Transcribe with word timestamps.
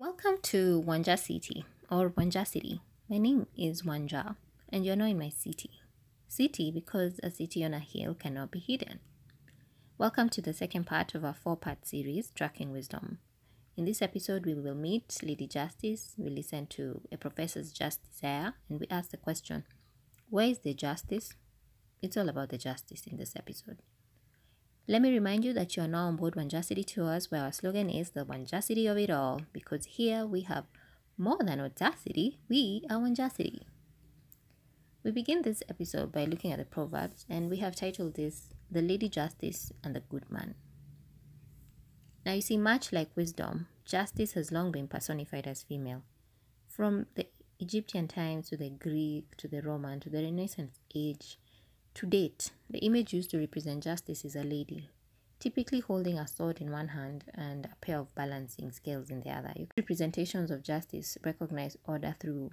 Welcome 0.00 0.38
to 0.44 0.82
Wanja 0.86 1.18
City 1.18 1.66
or 1.90 2.08
Wanja 2.08 2.46
City. 2.46 2.80
My 3.10 3.18
name 3.18 3.46
is 3.54 3.82
Wanja 3.82 4.36
and 4.70 4.82
you're 4.82 4.96
not 4.96 5.10
in 5.10 5.18
my 5.18 5.28
city. 5.28 5.72
City 6.26 6.70
because 6.70 7.20
a 7.22 7.30
city 7.30 7.62
on 7.66 7.74
a 7.74 7.80
hill 7.80 8.14
cannot 8.14 8.50
be 8.50 8.60
hidden. 8.60 9.00
Welcome 9.98 10.30
to 10.30 10.40
the 10.40 10.54
second 10.54 10.86
part 10.86 11.14
of 11.14 11.22
our 11.22 11.34
four 11.34 11.58
part 11.58 11.86
series, 11.86 12.30
Tracking 12.30 12.72
Wisdom. 12.72 13.18
In 13.76 13.84
this 13.84 14.00
episode, 14.00 14.46
we 14.46 14.54
will 14.54 14.74
meet 14.74 15.18
Lady 15.22 15.46
Justice, 15.46 16.14
we 16.16 16.30
listen 16.30 16.66
to 16.68 17.02
a 17.12 17.18
professor's 17.18 17.70
just 17.70 18.00
desire, 18.10 18.54
and 18.70 18.80
we 18.80 18.86
ask 18.90 19.10
the 19.10 19.18
question 19.18 19.64
Where 20.30 20.46
is 20.46 20.60
the 20.60 20.72
justice? 20.72 21.34
It's 22.00 22.16
all 22.16 22.30
about 22.30 22.48
the 22.48 22.56
justice 22.56 23.06
in 23.06 23.18
this 23.18 23.34
episode. 23.36 23.82
Let 24.88 25.02
me 25.02 25.12
remind 25.12 25.44
you 25.44 25.52
that 25.52 25.76
you 25.76 25.82
are 25.84 25.88
now 25.88 26.06
on 26.06 26.16
board 26.16 26.34
Wanja 26.34 26.64
City 26.64 26.82
Tours, 26.82 27.30
where 27.30 27.42
our 27.42 27.52
slogan 27.52 27.88
is 27.88 28.10
the 28.10 28.24
Wanja 28.24 28.62
City 28.62 28.86
of 28.86 28.98
it 28.98 29.10
all, 29.10 29.42
because 29.52 29.84
here 29.84 30.26
we 30.26 30.40
have 30.42 30.64
more 31.16 31.38
than 31.40 31.60
audacity, 31.60 32.38
we 32.48 32.84
are 32.90 32.98
Wanja 32.98 33.30
City. 33.30 33.66
We 35.04 35.12
begin 35.12 35.42
this 35.42 35.62
episode 35.68 36.12
by 36.12 36.24
looking 36.24 36.52
at 36.52 36.58
the 36.58 36.64
Proverbs, 36.64 37.24
and 37.28 37.48
we 37.48 37.58
have 37.58 37.76
titled 37.76 38.14
this 38.14 38.48
The 38.70 38.82
Lady 38.82 39.08
Justice 39.08 39.70
and 39.84 39.94
the 39.94 40.00
Good 40.00 40.30
Man. 40.30 40.54
Now, 42.26 42.32
you 42.32 42.40
see, 42.40 42.56
much 42.56 42.92
like 42.92 43.16
wisdom, 43.16 43.68
justice 43.84 44.32
has 44.32 44.52
long 44.52 44.72
been 44.72 44.88
personified 44.88 45.46
as 45.46 45.62
female. 45.62 46.02
From 46.66 47.06
the 47.14 47.26
Egyptian 47.60 48.08
times 48.08 48.48
to 48.48 48.56
the 48.56 48.70
Greek 48.70 49.36
to 49.36 49.46
the 49.46 49.62
Roman 49.62 50.00
to 50.00 50.10
the 50.10 50.22
Renaissance 50.22 50.80
age, 50.94 51.38
to 52.00 52.06
date, 52.06 52.50
the 52.70 52.78
image 52.78 53.12
used 53.12 53.30
to 53.30 53.38
represent 53.38 53.84
justice 53.84 54.24
is 54.24 54.34
a 54.34 54.42
lady, 54.42 54.88
typically 55.38 55.80
holding 55.80 56.18
a 56.18 56.26
sword 56.26 56.58
in 56.58 56.72
one 56.72 56.88
hand 56.88 57.24
and 57.34 57.66
a 57.66 57.76
pair 57.84 57.98
of 57.98 58.14
balancing 58.14 58.72
scales 58.72 59.10
in 59.10 59.20
the 59.20 59.28
other. 59.28 59.52
Representations 59.76 60.50
of 60.50 60.62
justice 60.62 61.18
recognize 61.22 61.76
order 61.84 62.16
through 62.18 62.52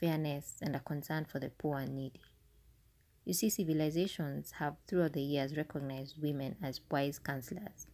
fairness 0.00 0.56
and 0.60 0.74
a 0.74 0.80
concern 0.80 1.24
for 1.24 1.38
the 1.38 1.50
poor 1.50 1.78
and 1.78 1.94
needy. 1.94 2.22
You 3.24 3.34
see, 3.34 3.50
civilizations 3.50 4.50
have 4.58 4.74
throughout 4.88 5.12
the 5.12 5.22
years 5.22 5.56
recognized 5.56 6.20
women 6.20 6.56
as 6.60 6.80
wise 6.90 7.20
counselors, 7.20 7.86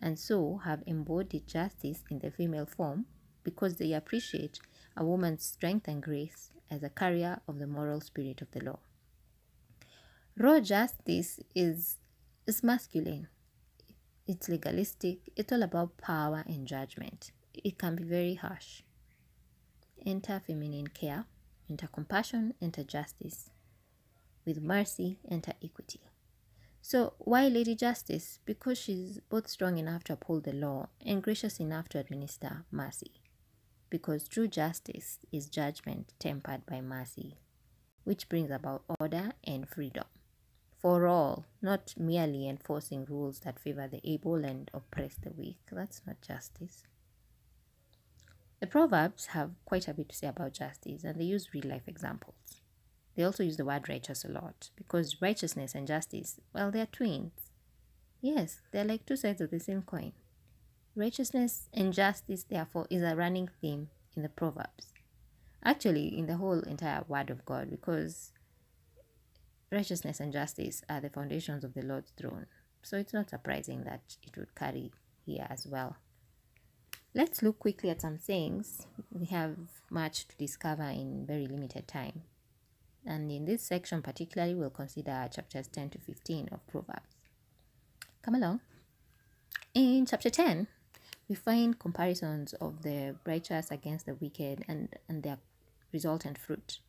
and 0.00 0.18
so 0.18 0.62
have 0.64 0.82
embodied 0.86 1.48
justice 1.48 2.02
in 2.10 2.20
the 2.20 2.30
female 2.30 2.64
form 2.64 3.04
because 3.44 3.76
they 3.76 3.92
appreciate 3.92 4.58
a 4.96 5.04
woman's 5.04 5.44
strength 5.44 5.86
and 5.86 6.02
grace 6.02 6.50
as 6.70 6.82
a 6.82 6.88
carrier 6.88 7.42
of 7.46 7.58
the 7.58 7.66
moral 7.66 8.00
spirit 8.00 8.40
of 8.40 8.50
the 8.52 8.64
law. 8.64 8.78
Raw 10.42 10.58
justice 10.58 11.38
is, 11.54 11.98
is 12.46 12.62
masculine. 12.62 13.28
It's 14.26 14.48
legalistic. 14.48 15.18
It's 15.36 15.52
all 15.52 15.62
about 15.62 15.98
power 15.98 16.44
and 16.46 16.66
judgment. 16.66 17.32
It 17.52 17.76
can 17.76 17.94
be 17.94 18.04
very 18.04 18.36
harsh. 18.36 18.80
Enter 20.06 20.40
feminine 20.40 20.86
care, 20.86 21.26
enter 21.68 21.88
compassion, 21.88 22.54
enter 22.62 22.82
justice. 22.82 23.50
With 24.46 24.62
mercy, 24.62 25.18
enter 25.30 25.52
equity. 25.62 26.00
So, 26.80 27.12
why 27.18 27.48
Lady 27.48 27.74
Justice? 27.74 28.38
Because 28.46 28.78
she's 28.78 29.20
both 29.28 29.46
strong 29.46 29.76
enough 29.76 30.04
to 30.04 30.14
uphold 30.14 30.44
the 30.44 30.54
law 30.54 30.88
and 31.04 31.22
gracious 31.22 31.60
enough 31.60 31.90
to 31.90 31.98
administer 31.98 32.64
mercy. 32.70 33.20
Because 33.90 34.26
true 34.26 34.48
justice 34.48 35.18
is 35.30 35.50
judgment 35.50 36.14
tempered 36.18 36.64
by 36.64 36.80
mercy, 36.80 37.36
which 38.04 38.30
brings 38.30 38.50
about 38.50 38.84
order 38.98 39.32
and 39.44 39.68
freedom 39.68 40.06
for 40.80 41.06
all, 41.06 41.44
not 41.60 41.94
merely 41.98 42.48
enforcing 42.48 43.04
rules 43.04 43.40
that 43.40 43.60
favor 43.60 43.86
the 43.86 44.00
able 44.04 44.44
and 44.44 44.70
oppress 44.72 45.16
the 45.22 45.30
weak. 45.30 45.58
That's 45.70 46.00
not 46.06 46.22
justice. 46.22 46.84
The 48.60 48.66
Proverbs 48.66 49.26
have 49.26 49.52
quite 49.64 49.88
a 49.88 49.94
bit 49.94 50.10
to 50.10 50.16
say 50.16 50.26
about 50.26 50.54
justice 50.54 51.04
and 51.04 51.18
they 51.18 51.24
use 51.24 51.52
real 51.54 51.68
life 51.68 51.86
examples. 51.86 52.62
They 53.16 53.24
also 53.24 53.42
use 53.42 53.56
the 53.56 53.64
word 53.64 53.88
righteous 53.88 54.24
a 54.24 54.28
lot 54.28 54.70
because 54.76 55.20
righteousness 55.20 55.74
and 55.74 55.86
justice, 55.86 56.40
well, 56.54 56.70
they're 56.70 56.86
twins. 56.86 57.32
Yes, 58.20 58.60
they're 58.70 58.84
like 58.84 59.06
two 59.06 59.16
sides 59.16 59.40
of 59.40 59.50
the 59.50 59.60
same 59.60 59.82
coin. 59.82 60.12
Righteousness 60.94 61.68
and 61.72 61.92
justice, 61.92 62.44
therefore, 62.44 62.86
is 62.90 63.02
a 63.02 63.16
running 63.16 63.48
theme 63.60 63.88
in 64.14 64.22
the 64.22 64.28
Proverbs. 64.28 64.92
Actually, 65.64 66.18
in 66.18 66.26
the 66.26 66.36
whole 66.36 66.60
entire 66.60 67.02
Word 67.08 67.30
of 67.30 67.44
God, 67.44 67.70
because 67.70 68.32
righteousness 69.70 70.20
and 70.20 70.32
justice 70.32 70.82
are 70.88 71.00
the 71.00 71.10
foundations 71.10 71.64
of 71.64 71.74
the 71.74 71.82
Lord's 71.82 72.12
throne. 72.16 72.46
So 72.82 72.96
it's 72.96 73.12
not 73.12 73.30
surprising 73.30 73.84
that 73.84 74.16
it 74.22 74.36
would 74.36 74.54
carry 74.54 74.90
here 75.24 75.46
as 75.48 75.66
well. 75.66 75.96
Let's 77.14 77.42
look 77.42 77.58
quickly 77.58 77.90
at 77.90 78.00
some 78.00 78.18
things. 78.18 78.86
We 79.10 79.26
have 79.26 79.56
much 79.90 80.28
to 80.28 80.36
discover 80.36 80.84
in 80.84 81.26
very 81.26 81.46
limited 81.46 81.88
time. 81.88 82.22
And 83.04 83.30
in 83.32 83.46
this 83.46 83.62
section, 83.62 84.02
particularly, 84.02 84.54
we'll 84.54 84.70
consider 84.70 85.28
chapters 85.32 85.66
10 85.68 85.90
to 85.90 85.98
15 85.98 86.50
of 86.52 86.66
Proverbs. 86.66 87.16
Come 88.22 88.34
along. 88.34 88.60
In 89.74 90.06
chapter 90.06 90.30
10, 90.30 90.66
we 91.28 91.34
find 91.34 91.78
comparisons 91.78 92.52
of 92.54 92.82
the 92.82 93.16
righteous 93.26 93.70
against 93.70 94.06
the 94.06 94.14
wicked 94.14 94.64
and, 94.68 94.94
and 95.08 95.22
their 95.22 95.38
resultant 95.92 96.38
fruit. 96.38 96.80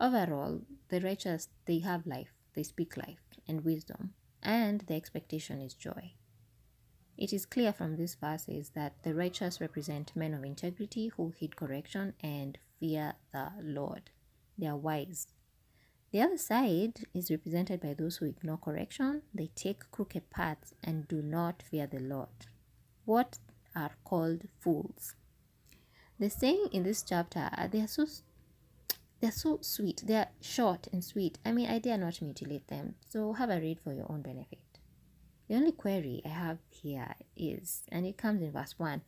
Overall, 0.00 0.62
the 0.88 1.00
righteous, 1.00 1.48
they 1.66 1.78
have 1.78 2.06
life, 2.06 2.32
they 2.54 2.62
speak 2.62 2.96
life 2.96 3.22
and 3.46 3.64
wisdom, 3.64 4.14
and 4.42 4.80
the 4.82 4.94
expectation 4.94 5.60
is 5.60 5.74
joy. 5.74 6.12
It 7.16 7.32
is 7.32 7.46
clear 7.46 7.72
from 7.72 7.96
these 7.96 8.16
verses 8.16 8.70
that 8.70 9.02
the 9.04 9.14
righteous 9.14 9.60
represent 9.60 10.16
men 10.16 10.34
of 10.34 10.44
integrity 10.44 11.08
who 11.08 11.32
heed 11.36 11.54
correction 11.54 12.14
and 12.20 12.58
fear 12.80 13.14
the 13.32 13.52
Lord. 13.62 14.10
They 14.58 14.66
are 14.66 14.76
wise. 14.76 15.28
The 16.10 16.22
other 16.22 16.38
side 16.38 17.00
is 17.14 17.30
represented 17.30 17.80
by 17.80 17.94
those 17.94 18.16
who 18.16 18.26
ignore 18.26 18.58
correction, 18.58 19.22
they 19.32 19.50
take 19.54 19.90
crooked 19.90 20.30
paths 20.30 20.74
and 20.82 21.06
do 21.08 21.22
not 21.22 21.62
fear 21.62 21.86
the 21.86 22.00
Lord. 22.00 22.28
What 23.04 23.38
are 23.76 23.92
called 24.04 24.42
fools? 24.60 25.14
The 26.18 26.30
saying 26.30 26.68
in 26.72 26.82
this 26.84 27.02
chapter, 27.02 27.50
they 27.70 27.80
are 27.80 27.88
so 27.88 28.06
they're 29.24 29.32
so 29.32 29.58
sweet. 29.62 30.02
They're 30.04 30.28
short 30.42 30.86
and 30.92 31.02
sweet. 31.02 31.38
I 31.46 31.52
mean, 31.52 31.70
I 31.70 31.78
dare 31.78 31.96
not 31.96 32.20
mutilate 32.20 32.68
them. 32.68 32.96
So 33.08 33.32
have 33.32 33.48
a 33.48 33.58
read 33.58 33.80
for 33.80 33.94
your 33.94 34.04
own 34.12 34.20
benefit. 34.20 34.58
The 35.48 35.54
only 35.54 35.72
query 35.72 36.20
I 36.26 36.28
have 36.28 36.58
here 36.68 37.14
is, 37.34 37.84
and 37.90 38.04
it 38.04 38.18
comes 38.18 38.42
in 38.42 38.52
verse 38.52 38.74
1 38.76 39.00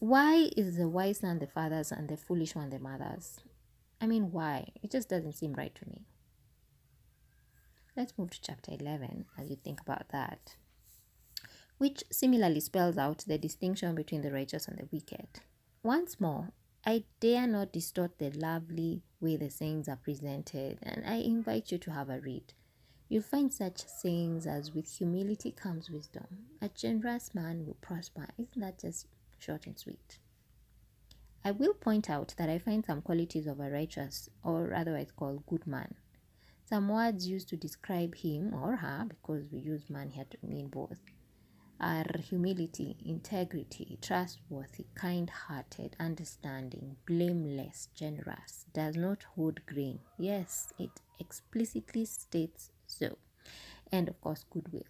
why 0.00 0.50
is 0.56 0.76
the 0.76 0.88
wise 0.88 1.22
one 1.22 1.38
the 1.38 1.46
fathers 1.46 1.92
and 1.92 2.08
the 2.08 2.16
foolish 2.16 2.56
one 2.56 2.70
the 2.70 2.80
mothers? 2.80 3.38
I 4.00 4.06
mean, 4.06 4.32
why? 4.32 4.72
It 4.82 4.90
just 4.90 5.08
doesn't 5.08 5.34
seem 5.34 5.52
right 5.52 5.74
to 5.74 5.88
me. 5.88 6.02
Let's 7.96 8.18
move 8.18 8.30
to 8.30 8.40
chapter 8.40 8.72
11 8.72 9.26
as 9.40 9.50
you 9.50 9.56
think 9.56 9.80
about 9.80 10.08
that, 10.10 10.56
which 11.78 12.02
similarly 12.10 12.60
spells 12.60 12.98
out 12.98 13.24
the 13.26 13.38
distinction 13.38 13.94
between 13.94 14.22
the 14.22 14.32
righteous 14.32 14.66
and 14.66 14.78
the 14.78 14.88
wicked. 14.92 15.28
Once 15.84 16.20
more, 16.20 16.50
I 16.84 17.04
dare 17.20 17.46
not 17.46 17.72
distort 17.72 18.18
the 18.18 18.30
lovely 18.30 19.02
way 19.20 19.36
the 19.36 19.50
sayings 19.50 19.88
are 19.88 19.96
presented, 19.96 20.78
and 20.82 21.04
I 21.06 21.16
invite 21.16 21.70
you 21.72 21.78
to 21.78 21.92
have 21.92 22.08
a 22.08 22.20
read. 22.20 22.54
You'll 23.08 23.22
find 23.22 23.52
such 23.52 23.86
sayings 23.86 24.46
as 24.46 24.74
with 24.74 24.88
humility 24.88 25.50
comes 25.50 25.90
wisdom. 25.90 26.26
A 26.62 26.68
generous 26.68 27.34
man 27.34 27.66
will 27.66 27.76
prosper. 27.80 28.28
Isn't 28.38 28.60
that 28.60 28.80
just 28.80 29.06
short 29.38 29.66
and 29.66 29.78
sweet? 29.78 30.18
I 31.44 31.52
will 31.52 31.74
point 31.74 32.10
out 32.10 32.34
that 32.36 32.50
I 32.50 32.58
find 32.58 32.84
some 32.84 33.02
qualities 33.02 33.46
of 33.46 33.60
a 33.60 33.70
righteous, 33.70 34.28
or 34.42 34.74
otherwise 34.74 35.10
called 35.10 35.46
good 35.46 35.66
man. 35.66 35.94
Some 36.64 36.88
words 36.88 37.26
used 37.26 37.48
to 37.48 37.56
describe 37.56 38.14
him 38.14 38.52
or 38.52 38.76
her, 38.76 39.06
because 39.08 39.44
we 39.50 39.58
use 39.58 39.88
man 39.88 40.10
here 40.10 40.26
to 40.28 40.38
mean 40.42 40.68
both, 40.68 40.98
are 41.80 42.04
humility, 42.18 42.96
integrity, 43.04 43.98
trustworthy, 44.02 44.86
kind 44.94 45.30
hearted, 45.30 45.96
understanding, 46.00 46.96
blameless, 47.06 47.88
generous, 47.94 48.66
does 48.72 48.96
not 48.96 49.24
hold 49.34 49.64
grain. 49.66 50.00
Yes, 50.18 50.72
it 50.78 51.00
explicitly 51.18 52.04
states 52.04 52.70
so. 52.86 53.18
And 53.92 54.08
of 54.08 54.20
course, 54.20 54.44
goodwill. 54.50 54.86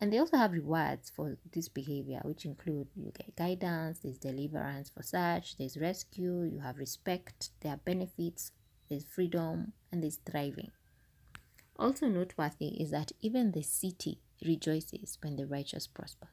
And 0.00 0.12
they 0.12 0.18
also 0.18 0.36
have 0.36 0.52
rewards 0.52 1.08
for 1.08 1.38
this 1.52 1.68
behavior, 1.68 2.20
which 2.22 2.44
include 2.44 2.88
you 2.94 3.12
get 3.16 3.34
guidance, 3.34 4.00
there's 4.00 4.18
deliverance 4.18 4.90
for 4.90 5.02
such, 5.02 5.56
there's 5.56 5.78
rescue, 5.78 6.42
you 6.42 6.60
have 6.60 6.76
respect, 6.76 7.50
there 7.60 7.72
are 7.72 7.80
benefits, 7.82 8.52
there's 8.90 9.04
freedom, 9.04 9.72
and 9.90 10.02
there's 10.02 10.20
thriving. 10.30 10.70
Also 11.78 12.08
noteworthy 12.08 12.68
is 12.80 12.90
that 12.90 13.12
even 13.20 13.52
the 13.52 13.62
city 13.62 14.20
rejoices 14.44 15.18
when 15.22 15.36
the 15.36 15.46
righteous 15.46 15.86
prosper. 15.86 16.28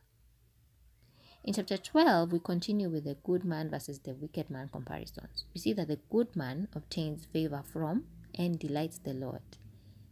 In 1.44 1.54
chapter 1.54 1.78
12, 1.78 2.32
we 2.32 2.40
continue 2.40 2.90
with 2.90 3.04
the 3.04 3.18
good 3.24 3.44
man 3.44 3.70
versus 3.70 4.00
the 4.00 4.14
wicked 4.14 4.50
man 4.50 4.70
comparisons. 4.70 5.44
We 5.54 5.60
see 5.60 5.74
that 5.74 5.90
the 5.90 6.00
good 6.10 6.36
man 6.36 6.70
obtains 6.74 7.26
favor 7.26 7.62
from 7.72 8.06
and 8.34 8.58
delights 8.58 9.00
the 9.00 9.14
Lord. 9.14 9.42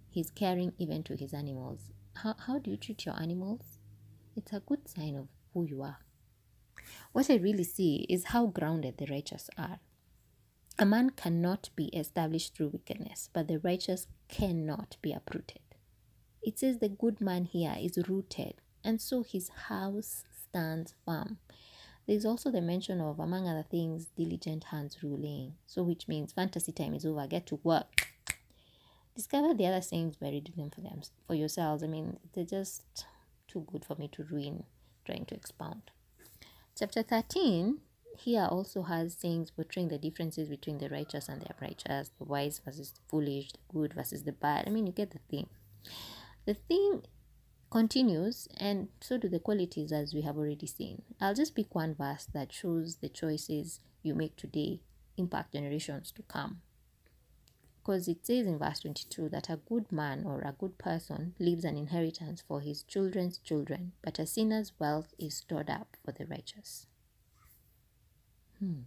He's 0.10 0.30
caring 0.30 0.74
even 0.78 1.04
to 1.04 1.16
his 1.16 1.34
animals. 1.34 1.92
How, 2.18 2.36
how 2.38 2.60
do 2.60 2.70
you 2.70 2.76
treat 2.76 3.06
your 3.06 3.20
animals? 3.20 3.80
It's 4.36 4.52
a 4.52 4.60
good 4.60 4.90
sign 4.90 5.16
of 5.16 5.28
who 5.54 5.64
you 5.64 5.82
are. 5.82 6.00
What 7.14 7.30
I 7.30 7.36
really 7.36 7.64
see 7.64 8.06
is 8.10 8.26
how 8.26 8.48
grounded 8.48 8.98
the 8.98 9.06
righteous 9.06 9.50
are. 9.58 9.80
A 10.78 10.86
man 10.86 11.12
cannot 11.12 11.70
be 11.76 11.86
established 11.88 12.56
through 12.56 12.70
wickedness, 12.70 13.30
but 13.32 13.48
the 13.48 13.60
righteous 13.60 14.08
cannot 14.28 14.98
be 15.02 15.14
uprooted. 15.14 15.60
It 16.44 16.60
says 16.60 16.80
the 16.80 16.90
good 16.90 17.22
man 17.22 17.46
here 17.46 17.76
is 17.80 17.98
rooted, 18.08 18.56
and 18.84 19.00
so 19.00 19.24
his 19.24 19.50
house 19.68 20.24
stands 20.50 20.96
firm. 21.06 21.38
There's 22.08 22.26
also 22.26 22.52
the 22.52 22.62
mention 22.62 23.00
of, 23.00 23.20
among 23.20 23.48
other 23.48 23.66
things, 23.70 24.08
diligent 24.18 24.66
hands 24.66 24.98
ruling. 25.04 25.54
So, 25.68 25.84
which 25.84 26.08
means 26.08 26.34
fantasy 26.34 26.72
time 26.72 26.96
is 26.96 27.06
over, 27.06 27.28
get 27.28 27.46
to 27.48 27.60
work. 27.64 28.08
Discover 29.16 29.54
the 29.54 29.68
other 29.68 29.82
sayings 29.82 30.16
by 30.16 30.30
reading 30.30 30.56
them 30.58 30.72
for 30.72 30.82
them 30.82 31.02
for 31.28 31.36
yourselves. 31.36 31.84
I 31.84 31.88
mean, 31.88 32.18
they're 32.34 32.44
just 32.44 33.06
too 33.48 33.66
good 33.72 33.86
for 33.86 33.96
me 33.96 34.10
to 34.14 34.24
ruin 34.24 34.64
trying 35.06 35.26
to 35.26 35.36
expound. 35.36 35.92
Chapter 36.78 37.04
13 37.04 37.80
here 38.18 38.48
also 38.50 38.84
has 38.84 39.14
sayings 39.14 39.52
portraying 39.52 39.90
the 39.90 39.98
differences 39.98 40.50
between 40.50 40.80
the 40.80 40.90
righteous 40.90 41.28
and 41.30 41.42
the 41.42 41.54
unrighteous, 41.54 42.12
the 42.18 42.24
wise 42.24 42.62
versus 42.64 42.92
the 42.92 43.02
foolish, 43.08 43.52
the 43.52 43.60
good 43.72 43.94
versus 43.94 44.24
the 44.24 44.32
bad. 44.32 44.66
I 44.68 44.72
mean, 44.72 44.88
you 44.88 44.94
get 44.94 45.12
the 45.12 45.20
theme. 45.30 45.50
The 46.52 46.56
thing 46.56 47.04
continues, 47.70 48.50
and 48.58 48.90
so 49.00 49.18
do 49.18 49.30
the 49.30 49.40
qualities 49.40 49.94
as 49.94 50.14
we 50.14 50.24
have 50.24 50.38
already 50.38 50.68
seen. 50.68 51.02
I'll 51.22 51.34
just 51.34 51.56
pick 51.56 51.74
one 51.74 51.96
verse 51.96 52.28
that 52.34 52.52
shows 52.52 52.98
the 52.98 53.08
choices 53.08 53.80
you 54.04 54.16
make 54.16 54.36
today 54.36 54.82
impact 55.16 55.54
generations 55.54 56.12
to 56.12 56.24
come. 56.24 56.60
Because 57.80 58.10
it 58.10 58.26
says 58.26 58.48
in 58.48 58.60
verse 58.60 58.82
22 58.82 59.30
that 59.30 59.50
a 59.50 59.62
good 59.66 59.94
man 59.94 60.26
or 60.26 60.42
a 60.42 60.54
good 60.60 60.78
person 60.78 61.36
leaves 61.40 61.64
an 61.64 61.78
inheritance 61.78 62.44
for 62.46 62.60
his 62.60 62.84
children's 62.84 63.38
children, 63.38 63.94
but 64.02 64.20
a 64.20 64.26
sinner's 64.26 64.74
wealth 64.78 65.14
is 65.18 65.38
stored 65.38 65.70
up 65.70 65.96
for 66.04 66.12
the 66.12 66.26
righteous. 66.26 66.86
Hmm. 68.60 68.82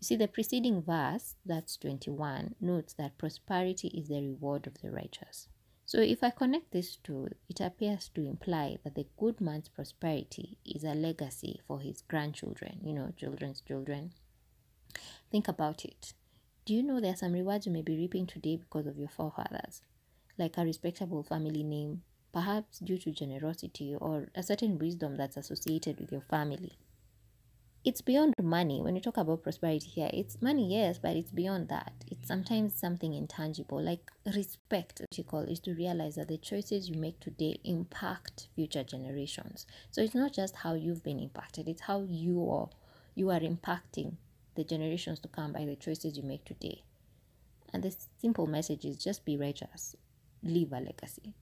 You 0.00 0.04
see, 0.04 0.16
the 0.16 0.26
preceding 0.26 0.80
verse, 0.80 1.34
that's 1.44 1.76
21, 1.76 2.54
notes 2.62 2.94
that 2.94 3.18
prosperity 3.18 3.88
is 3.88 4.08
the 4.08 4.26
reward 4.26 4.66
of 4.66 4.80
the 4.80 4.90
righteous. 4.90 5.48
So 5.86 6.00
if 6.00 6.24
I 6.24 6.30
connect 6.30 6.72
these 6.72 6.96
two, 6.96 7.28
it 7.48 7.60
appears 7.60 8.10
to 8.14 8.20
imply 8.26 8.78
that 8.82 8.96
the 8.96 9.06
good 9.16 9.40
man's 9.40 9.68
prosperity 9.68 10.58
is 10.64 10.82
a 10.82 10.94
legacy 10.94 11.60
for 11.64 11.78
his 11.78 12.02
grandchildren, 12.02 12.80
you 12.82 12.92
know, 12.92 13.12
children's 13.16 13.60
children. 13.60 14.10
Think 15.30 15.46
about 15.46 15.84
it. 15.84 16.12
Do 16.64 16.74
you 16.74 16.82
know 16.82 17.00
there 17.00 17.12
are 17.12 17.16
some 17.16 17.32
rewards 17.32 17.66
you 17.66 17.72
may 17.72 17.82
be 17.82 17.96
reaping 17.96 18.26
today 18.26 18.56
because 18.56 18.88
of 18.88 18.98
your 18.98 19.08
forefathers? 19.08 19.82
Like 20.36 20.58
a 20.58 20.64
respectable 20.64 21.22
family 21.22 21.62
name, 21.62 22.02
perhaps 22.32 22.80
due 22.80 22.98
to 22.98 23.12
generosity 23.12 23.94
or 23.94 24.28
a 24.34 24.42
certain 24.42 24.78
wisdom 24.78 25.16
that's 25.16 25.36
associated 25.36 26.00
with 26.00 26.10
your 26.10 26.20
family 26.20 26.72
it's 27.86 28.00
beyond 28.00 28.34
money. 28.42 28.82
When 28.82 28.96
you 28.96 29.00
talk 29.00 29.16
about 29.16 29.44
prosperity 29.44 29.86
here, 29.86 30.10
it's 30.12 30.42
money, 30.42 30.74
yes, 30.74 30.98
but 30.98 31.14
it's 31.14 31.30
beyond 31.30 31.68
that. 31.68 31.92
It's 32.10 32.26
sometimes 32.26 32.74
something 32.74 33.14
intangible, 33.14 33.80
like 33.80 34.10
respect, 34.34 34.98
what 34.98 35.16
you 35.16 35.22
call, 35.22 35.42
is 35.42 35.60
to 35.60 35.72
realize 35.72 36.16
that 36.16 36.26
the 36.26 36.36
choices 36.36 36.90
you 36.90 36.96
make 36.96 37.20
today 37.20 37.60
impact 37.62 38.48
future 38.56 38.82
generations. 38.82 39.66
So 39.92 40.02
it's 40.02 40.16
not 40.16 40.32
just 40.32 40.56
how 40.56 40.74
you've 40.74 41.04
been 41.04 41.20
impacted; 41.20 41.68
it's 41.68 41.82
how 41.82 42.04
you 42.08 42.50
are 42.50 42.68
you 43.14 43.30
are 43.30 43.38
impacting 43.38 44.16
the 44.56 44.64
generations 44.64 45.20
to 45.20 45.28
come 45.28 45.52
by 45.52 45.64
the 45.64 45.76
choices 45.76 46.16
you 46.16 46.24
make 46.24 46.44
today. 46.44 46.82
And 47.72 47.84
the 47.84 47.94
simple 48.20 48.48
message 48.48 48.84
is 48.84 48.96
just 48.96 49.24
be 49.24 49.36
righteous, 49.36 49.94
leave 50.42 50.72
a 50.72 50.80
legacy. 50.80 51.34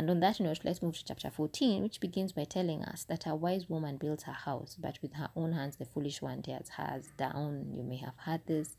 And 0.00 0.08
on 0.08 0.20
that 0.20 0.40
note, 0.40 0.60
let's 0.64 0.80
move 0.80 0.96
to 0.96 1.04
chapter 1.04 1.28
14, 1.28 1.82
which 1.82 2.00
begins 2.00 2.32
by 2.32 2.44
telling 2.44 2.82
us 2.82 3.04
that 3.04 3.26
a 3.26 3.34
wise 3.34 3.68
woman 3.68 3.98
builds 3.98 4.22
her 4.22 4.32
house, 4.32 4.74
but 4.80 4.98
with 5.02 5.12
her 5.12 5.28
own 5.36 5.52
hands 5.52 5.76
the 5.76 5.84
foolish 5.84 6.22
one 6.22 6.40
tears 6.40 6.70
hers 6.70 7.08
down. 7.18 7.66
You 7.74 7.82
may 7.82 7.98
have 7.98 8.14
heard 8.16 8.40
this. 8.46 8.76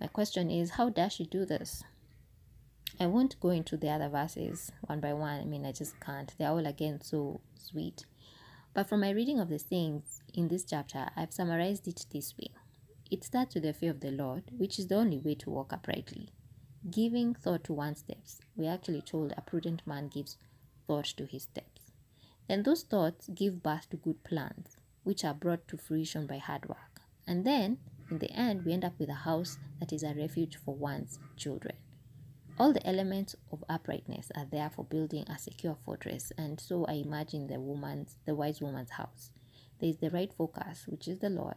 My 0.00 0.06
question 0.06 0.52
is, 0.52 0.70
how 0.70 0.88
does 0.88 1.14
she 1.14 1.24
do 1.24 1.44
this? 1.44 1.82
I 3.00 3.06
won't 3.06 3.40
go 3.40 3.48
into 3.48 3.76
the 3.76 3.90
other 3.90 4.08
verses 4.08 4.70
one 4.82 5.00
by 5.00 5.14
one. 5.14 5.40
I 5.40 5.44
mean, 5.44 5.66
I 5.66 5.72
just 5.72 5.98
can't. 5.98 6.32
They're 6.38 6.50
all 6.50 6.64
again 6.64 7.00
so 7.02 7.40
sweet. 7.56 8.06
But 8.74 8.88
from 8.88 9.00
my 9.00 9.10
reading 9.10 9.40
of 9.40 9.48
the 9.48 9.58
things 9.58 10.22
in 10.32 10.46
this 10.46 10.64
chapter, 10.64 11.08
I've 11.16 11.32
summarized 11.32 11.88
it 11.88 12.06
this 12.12 12.36
way. 12.38 12.52
It 13.10 13.24
starts 13.24 13.56
with 13.56 13.64
the 13.64 13.72
fear 13.72 13.90
of 13.90 13.98
the 13.98 14.12
Lord, 14.12 14.44
which 14.56 14.78
is 14.78 14.86
the 14.86 14.94
only 14.94 15.18
way 15.18 15.34
to 15.34 15.50
walk 15.50 15.72
uprightly. 15.72 16.28
Giving 16.88 17.34
thought 17.34 17.64
to 17.64 17.72
one's 17.72 17.98
steps. 17.98 18.40
We're 18.56 18.72
actually 18.72 19.02
told 19.02 19.34
a 19.36 19.42
prudent 19.42 19.82
man 19.84 20.08
gives 20.08 20.36
thought 20.86 21.06
to 21.16 21.26
his 21.26 21.42
steps. 21.42 21.90
Then 22.46 22.62
those 22.62 22.82
thoughts 22.82 23.28
give 23.34 23.62
birth 23.62 23.90
to 23.90 23.96
good 23.96 24.22
plans, 24.22 24.76
which 25.02 25.24
are 25.24 25.34
brought 25.34 25.66
to 25.68 25.76
fruition 25.76 26.26
by 26.26 26.38
hard 26.38 26.68
work. 26.68 27.02
And 27.26 27.44
then, 27.44 27.78
in 28.10 28.20
the 28.20 28.30
end, 28.30 28.64
we 28.64 28.72
end 28.72 28.84
up 28.84 28.98
with 28.98 29.10
a 29.10 29.24
house 29.26 29.58
that 29.80 29.92
is 29.92 30.02
a 30.02 30.14
refuge 30.14 30.56
for 30.56 30.74
one's 30.74 31.18
children. 31.36 31.76
All 32.58 32.72
the 32.72 32.86
elements 32.86 33.34
of 33.52 33.64
uprightness 33.68 34.30
are 34.34 34.46
there 34.46 34.70
for 34.70 34.84
building 34.84 35.24
a 35.28 35.38
secure 35.38 35.76
fortress, 35.84 36.32
and 36.38 36.58
so 36.58 36.86
I 36.86 36.94
imagine 36.94 37.48
the 37.48 37.60
woman's, 37.60 38.16
the 38.24 38.34
wise 38.34 38.60
woman's 38.60 38.92
house. 38.92 39.30
There 39.78 39.90
is 39.90 39.98
the 39.98 40.10
right 40.10 40.32
focus, 40.32 40.86
which 40.86 41.06
is 41.06 41.18
the 41.18 41.28
Lord, 41.30 41.56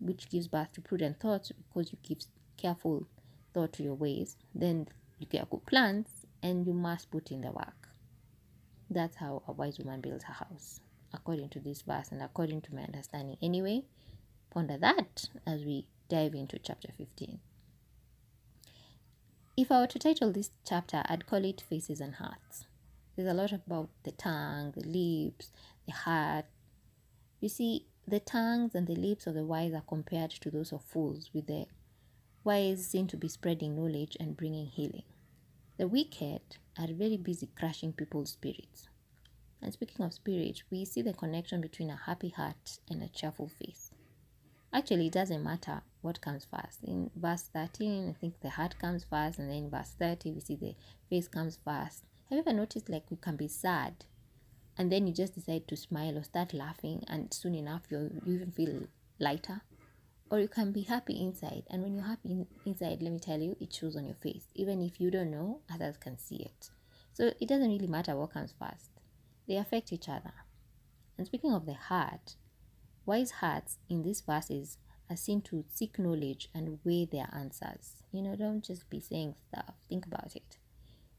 which 0.00 0.28
gives 0.30 0.48
birth 0.48 0.72
to 0.72 0.80
prudent 0.80 1.20
thoughts 1.20 1.52
because 1.52 1.92
you 1.92 1.98
give 2.02 2.26
careful 2.56 3.06
thought 3.54 3.72
to 3.74 3.82
your 3.82 3.94
ways, 3.94 4.36
then 4.54 4.88
you 5.18 5.26
get 5.26 5.48
good 5.48 5.64
plans 5.64 6.08
and 6.42 6.66
you 6.66 6.74
must 6.74 7.10
put 7.10 7.30
in 7.30 7.40
the 7.40 7.50
work. 7.50 7.88
That's 8.90 9.16
how 9.16 9.42
a 9.48 9.52
wise 9.52 9.78
woman 9.78 10.00
builds 10.00 10.24
her 10.24 10.34
house, 10.34 10.80
according 11.12 11.48
to 11.50 11.60
this 11.60 11.82
verse 11.82 12.10
and 12.10 12.20
according 12.20 12.60
to 12.62 12.74
my 12.74 12.82
understanding. 12.82 13.38
Anyway, 13.40 13.84
ponder 14.50 14.76
that 14.78 15.30
as 15.46 15.64
we 15.64 15.86
dive 16.08 16.34
into 16.34 16.58
chapter 16.58 16.88
15. 16.98 17.38
If 19.56 19.70
I 19.70 19.80
were 19.80 19.86
to 19.86 19.98
title 19.98 20.32
this 20.32 20.50
chapter, 20.68 21.02
I'd 21.06 21.26
call 21.26 21.44
it 21.44 21.62
Faces 21.68 22.00
and 22.00 22.16
Hearts. 22.16 22.66
There's 23.14 23.28
a 23.28 23.34
lot 23.34 23.52
about 23.52 23.88
the 24.02 24.10
tongue, 24.10 24.72
the 24.76 24.86
lips, 24.86 25.50
the 25.86 25.92
heart. 25.92 26.46
You 27.40 27.48
see, 27.48 27.86
the 28.06 28.18
tongues 28.18 28.74
and 28.74 28.86
the 28.86 28.96
lips 28.96 29.26
of 29.26 29.34
the 29.34 29.44
wise 29.44 29.72
are 29.72 29.84
compared 29.86 30.32
to 30.32 30.50
those 30.50 30.72
of 30.72 30.82
fools, 30.82 31.30
with 31.32 31.46
the 31.46 31.66
wise 32.44 32.86
seem 32.86 33.06
to 33.08 33.16
be 33.16 33.28
spreading 33.28 33.74
knowledge 33.74 34.16
and 34.20 34.36
bringing 34.36 34.66
healing. 34.66 35.04
The 35.76 35.88
wicked 35.88 36.42
are 36.78 36.86
very 36.86 37.16
busy 37.16 37.48
crushing 37.58 37.92
people's 37.92 38.32
spirits. 38.32 38.88
And 39.60 39.72
speaking 39.72 40.04
of 40.04 40.12
spirit, 40.12 40.62
we 40.70 40.84
see 40.84 41.02
the 41.02 41.12
connection 41.12 41.60
between 41.60 41.90
a 41.90 41.96
happy 41.96 42.28
heart 42.28 42.78
and 42.90 43.02
a 43.02 43.08
cheerful 43.08 43.48
face. 43.48 43.90
Actually, 44.72 45.06
it 45.06 45.12
doesn't 45.12 45.42
matter 45.42 45.82
what 46.02 46.20
comes 46.20 46.44
first. 46.44 46.84
In 46.84 47.10
verse 47.16 47.48
13, 47.52 48.10
I 48.10 48.12
think 48.20 48.40
the 48.40 48.50
heart 48.50 48.78
comes 48.78 49.04
first, 49.04 49.38
and 49.38 49.48
then 49.48 49.64
in 49.64 49.70
verse 49.70 49.94
30, 49.98 50.32
we 50.32 50.40
see 50.40 50.56
the 50.56 50.74
face 51.08 51.28
comes 51.28 51.58
first. 51.64 52.04
Have 52.28 52.36
you 52.36 52.38
ever 52.40 52.52
noticed 52.52 52.88
like 52.88 53.10
we 53.10 53.16
can 53.16 53.36
be 53.36 53.48
sad 53.48 54.04
and 54.76 54.90
then 54.90 55.06
you 55.06 55.12
just 55.12 55.34
decide 55.34 55.68
to 55.68 55.76
smile 55.76 56.18
or 56.18 56.24
start 56.24 56.52
laughing, 56.52 57.04
and 57.06 57.32
soon 57.32 57.54
enough 57.54 57.82
you 57.90 58.20
you 58.24 58.34
even 58.34 58.50
feel 58.50 58.86
lighter? 59.18 59.62
Or 60.34 60.40
you 60.40 60.48
can 60.48 60.72
be 60.72 60.82
happy 60.82 61.22
inside. 61.22 61.62
And 61.70 61.80
when 61.80 61.94
you're 61.94 62.06
happy 62.06 62.44
inside 62.66 63.00
let 63.00 63.12
me 63.12 63.20
tell 63.20 63.38
you 63.38 63.56
it 63.60 63.72
shows 63.72 63.94
on 63.94 64.04
your 64.04 64.16
face. 64.16 64.48
Even 64.56 64.82
if 64.82 65.00
you 65.00 65.08
don't 65.08 65.30
know 65.30 65.60
others 65.72 65.96
can 65.96 66.18
see 66.18 66.38
it. 66.38 66.70
So 67.12 67.30
it 67.40 67.48
doesn't 67.48 67.70
really 67.70 67.86
matter 67.86 68.16
what 68.16 68.32
comes 68.32 68.52
first. 68.58 68.90
They 69.46 69.54
affect 69.54 69.92
each 69.92 70.08
other. 70.08 70.32
And 71.16 71.24
speaking 71.24 71.52
of 71.52 71.66
the 71.66 71.74
heart 71.74 72.34
wise 73.06 73.30
hearts 73.30 73.78
in 73.88 74.02
these 74.02 74.22
verses 74.22 74.78
are 75.08 75.16
seen 75.16 75.40
to 75.42 75.64
seek 75.72 76.00
knowledge 76.00 76.48
and 76.52 76.80
weigh 76.82 77.04
their 77.04 77.28
answers. 77.32 78.02
You 78.10 78.22
know 78.22 78.34
don't 78.34 78.64
just 78.64 78.90
be 78.90 78.98
saying 78.98 79.36
stuff. 79.48 79.74
Think 79.88 80.04
about 80.04 80.34
it. 80.34 80.58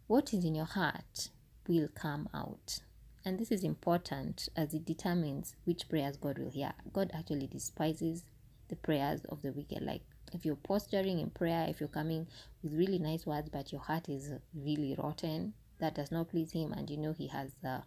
What 0.07 0.33
is 0.33 0.43
in 0.43 0.55
your 0.55 0.65
heart 0.65 1.29
will 1.69 1.87
come 1.87 2.27
out. 2.33 2.79
And 3.23 3.39
this 3.39 3.49
is 3.49 3.63
important 3.63 4.49
as 4.57 4.73
it 4.73 4.83
determines 4.83 5.55
which 5.63 5.87
prayers 5.87 6.17
god 6.17 6.37
will 6.37 6.51
hear. 6.51 6.73
God 6.91 7.11
actually 7.13 7.47
despises 7.47 8.25
the 8.67 8.75
prayers 8.75 9.25
of 9.25 9.41
the 9.41 9.51
wicked. 9.51 9.81
Like 9.81 10.01
if 10.33 10.45
you're 10.45 10.55
posturing 10.55 11.19
in 11.19 11.29
prayer, 11.29 11.65
if 11.69 11.79
you're 11.79 11.89
coming 11.89 12.27
with 12.63 12.73
really 12.73 12.99
nice 12.99 13.25
words, 13.25 13.49
but 13.49 13.71
your 13.71 13.81
heart 13.81 14.09
is 14.09 14.31
really 14.53 14.95
rotten, 14.97 15.53
that 15.79 15.95
does 15.95 16.11
not 16.11 16.29
please 16.29 16.51
him, 16.51 16.71
and 16.71 16.89
you 16.89 16.97
know 16.97 17.13
he 17.13 17.27
has 17.27 17.51
the 17.61 17.83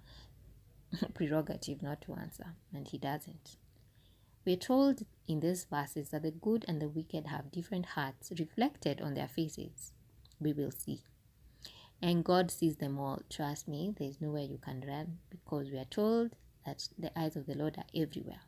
prerogative 1.14 1.82
not 1.82 2.00
to 2.02 2.14
answer, 2.14 2.54
and 2.74 2.88
he 2.88 2.98
doesn't. 2.98 3.56
We're 4.44 4.56
told 4.56 5.02
in 5.26 5.40
these 5.40 5.64
verses 5.64 6.10
that 6.10 6.22
the 6.22 6.30
good 6.30 6.64
and 6.66 6.80
the 6.80 6.88
wicked 6.88 7.26
have 7.26 7.52
different 7.52 7.86
hearts 7.86 8.32
reflected 8.38 9.00
on 9.00 9.14
their 9.14 9.28
faces. 9.28 9.92
We 10.40 10.52
will 10.52 10.70
see. 10.70 11.02
And 12.00 12.24
God 12.24 12.50
sees 12.50 12.76
them 12.76 12.98
all. 12.98 13.20
Trust 13.28 13.66
me, 13.68 13.92
there's 13.98 14.20
nowhere 14.20 14.44
you 14.44 14.58
can 14.58 14.84
run 14.86 15.18
because 15.28 15.70
we 15.70 15.78
are 15.78 15.84
told 15.84 16.36
that 16.64 16.88
the 16.98 17.16
eyes 17.18 17.36
of 17.36 17.46
the 17.46 17.56
Lord 17.56 17.76
are 17.76 17.84
everywhere. 17.94 18.40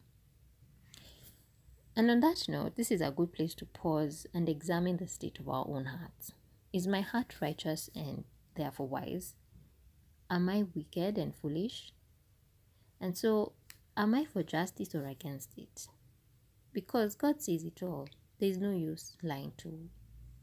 And 1.96 2.10
on 2.10 2.20
that 2.20 2.48
note, 2.48 2.76
this 2.76 2.90
is 2.90 3.00
a 3.00 3.10
good 3.10 3.32
place 3.32 3.54
to 3.56 3.66
pause 3.66 4.26
and 4.32 4.48
examine 4.48 4.96
the 4.96 5.08
state 5.08 5.38
of 5.38 5.48
our 5.48 5.66
own 5.68 5.86
hearts. 5.86 6.32
Is 6.72 6.86
my 6.86 7.00
heart 7.00 7.34
righteous 7.40 7.90
and 7.94 8.24
therefore 8.56 8.88
wise? 8.88 9.34
Am 10.30 10.48
I 10.48 10.64
wicked 10.74 11.18
and 11.18 11.34
foolish? 11.34 11.92
And 13.00 13.18
so 13.18 13.54
Am 14.00 14.14
I 14.14 14.24
for 14.24 14.42
justice 14.42 14.94
or 14.94 15.04
against 15.04 15.58
it? 15.58 15.88
Because 16.72 17.14
God 17.16 17.42
sees 17.42 17.64
it 17.64 17.82
all. 17.82 18.08
There 18.38 18.48
is 18.48 18.56
no 18.56 18.70
use 18.70 19.16
lying 19.22 19.52
to 19.58 19.90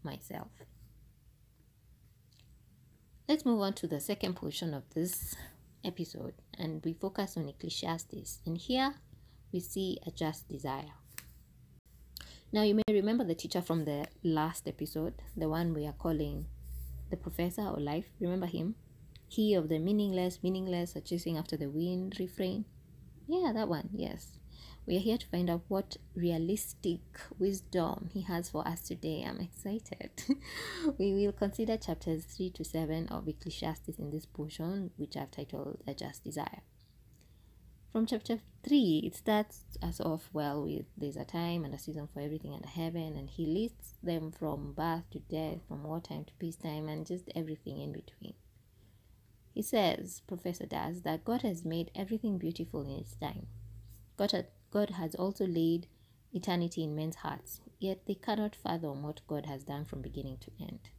myself. 0.04 0.52
Let's 3.28 3.46
move 3.46 3.62
on 3.62 3.74
to 3.74 3.88
the 3.88 4.00
second 4.00 4.36
portion 4.36 4.76
of 4.76 4.84
this 4.94 5.36
episode 5.84 6.36
and 6.58 6.84
we 6.86 6.94
focus 6.94 7.36
on 7.36 7.50
Ecclesiastes. 7.50 8.42
And 8.46 8.58
here 8.58 8.94
we 9.52 9.60
see 9.60 9.98
a 10.06 10.12
just 10.12 10.48
desire. 10.48 10.94
Now, 12.50 12.64
you 12.64 12.76
may 12.76 12.84
remember 12.88 13.26
the 13.26 13.36
teacher 13.36 13.62
from 13.62 13.84
the 13.84 14.08
last 14.24 14.70
episode, 14.70 15.16
the 15.36 15.50
one 15.50 15.74
we 15.74 15.86
are 15.86 15.92
calling 15.92 16.46
the 17.10 17.18
professor 17.18 17.64
or 17.64 17.78
life. 17.78 18.06
Remember 18.22 18.46
him? 18.46 18.76
He 19.28 19.54
of 19.54 19.68
the 19.68 19.80
meaningless, 19.80 20.42
meaningless, 20.42 20.96
chasing 21.04 21.38
after 21.38 21.58
the 21.58 21.70
wind 21.70 22.16
refrain. 22.20 22.64
Yeah, 23.28 23.52
that 23.54 23.68
one, 23.68 23.90
yes. 23.94 24.38
We 24.86 24.96
are 24.96 25.02
here 25.02 25.18
to 25.18 25.28
find 25.28 25.50
out 25.50 25.64
what 25.68 25.98
realistic 26.16 27.02
wisdom 27.38 28.10
he 28.14 28.22
has 28.22 28.50
for 28.50 28.66
us 28.66 28.80
today. 28.80 29.26
I'm 29.28 29.42
excited. 29.42 30.12
we 30.98 31.14
will 31.14 31.34
consider 31.34 31.76
chapters 31.76 32.24
3 32.24 32.52
to 32.52 32.64
7 32.64 33.10
of 33.10 33.28
Ecclesiastes 33.28 34.00
in 34.00 34.10
this 34.10 34.26
portion, 34.26 34.92
which 34.96 35.18
I've 35.18 35.32
titled 35.32 35.80
A 35.86 35.94
Just 35.94 36.24
Desire. 36.24 36.62
From 37.98 38.06
chapter 38.06 38.38
3, 38.62 39.02
it 39.06 39.16
starts 39.16 39.64
us 39.82 40.00
off 40.00 40.30
well 40.32 40.62
with 40.62 40.86
there's 40.96 41.16
a 41.16 41.26
time 41.26 41.66
and 41.66 41.74
a 41.74 41.80
season 41.80 42.08
for 42.14 42.20
everything 42.20 42.54
under 42.54 42.68
heaven, 42.68 43.16
and 43.18 43.28
he 43.28 43.48
lists 43.48 43.94
them 44.04 44.30
from 44.30 44.74
birth 44.74 45.10
to 45.10 45.18
death, 45.18 45.62
from 45.68 45.84
wartime 45.84 46.24
to 46.26 46.34
peacetime, 46.34 46.88
and 46.90 47.08
just 47.08 47.28
everything 47.36 47.82
in 47.82 47.92
between. 47.92 48.36
He 49.52 49.64
says, 49.64 50.22
Professor 50.28 50.68
does, 50.68 51.02
that 51.02 51.26
God 51.26 51.42
has 51.42 51.66
made 51.66 51.90
everything 51.96 52.38
beautiful 52.38 52.84
in 52.84 53.00
its 53.00 53.16
time. 53.16 53.48
God, 54.16 54.32
had, 54.32 54.50
God 54.70 54.92
has 54.92 55.16
also 55.16 55.48
laid 55.48 55.88
eternity 56.32 56.84
in 56.84 56.96
men's 56.96 57.16
hearts, 57.16 57.62
yet 57.80 58.06
they 58.06 58.14
cannot 58.14 58.56
fathom 58.56 59.02
what 59.02 59.22
God 59.26 59.48
has 59.48 59.64
done 59.64 59.86
from 59.86 60.04
beginning 60.04 60.38
to 60.42 60.52
end. 60.62 60.92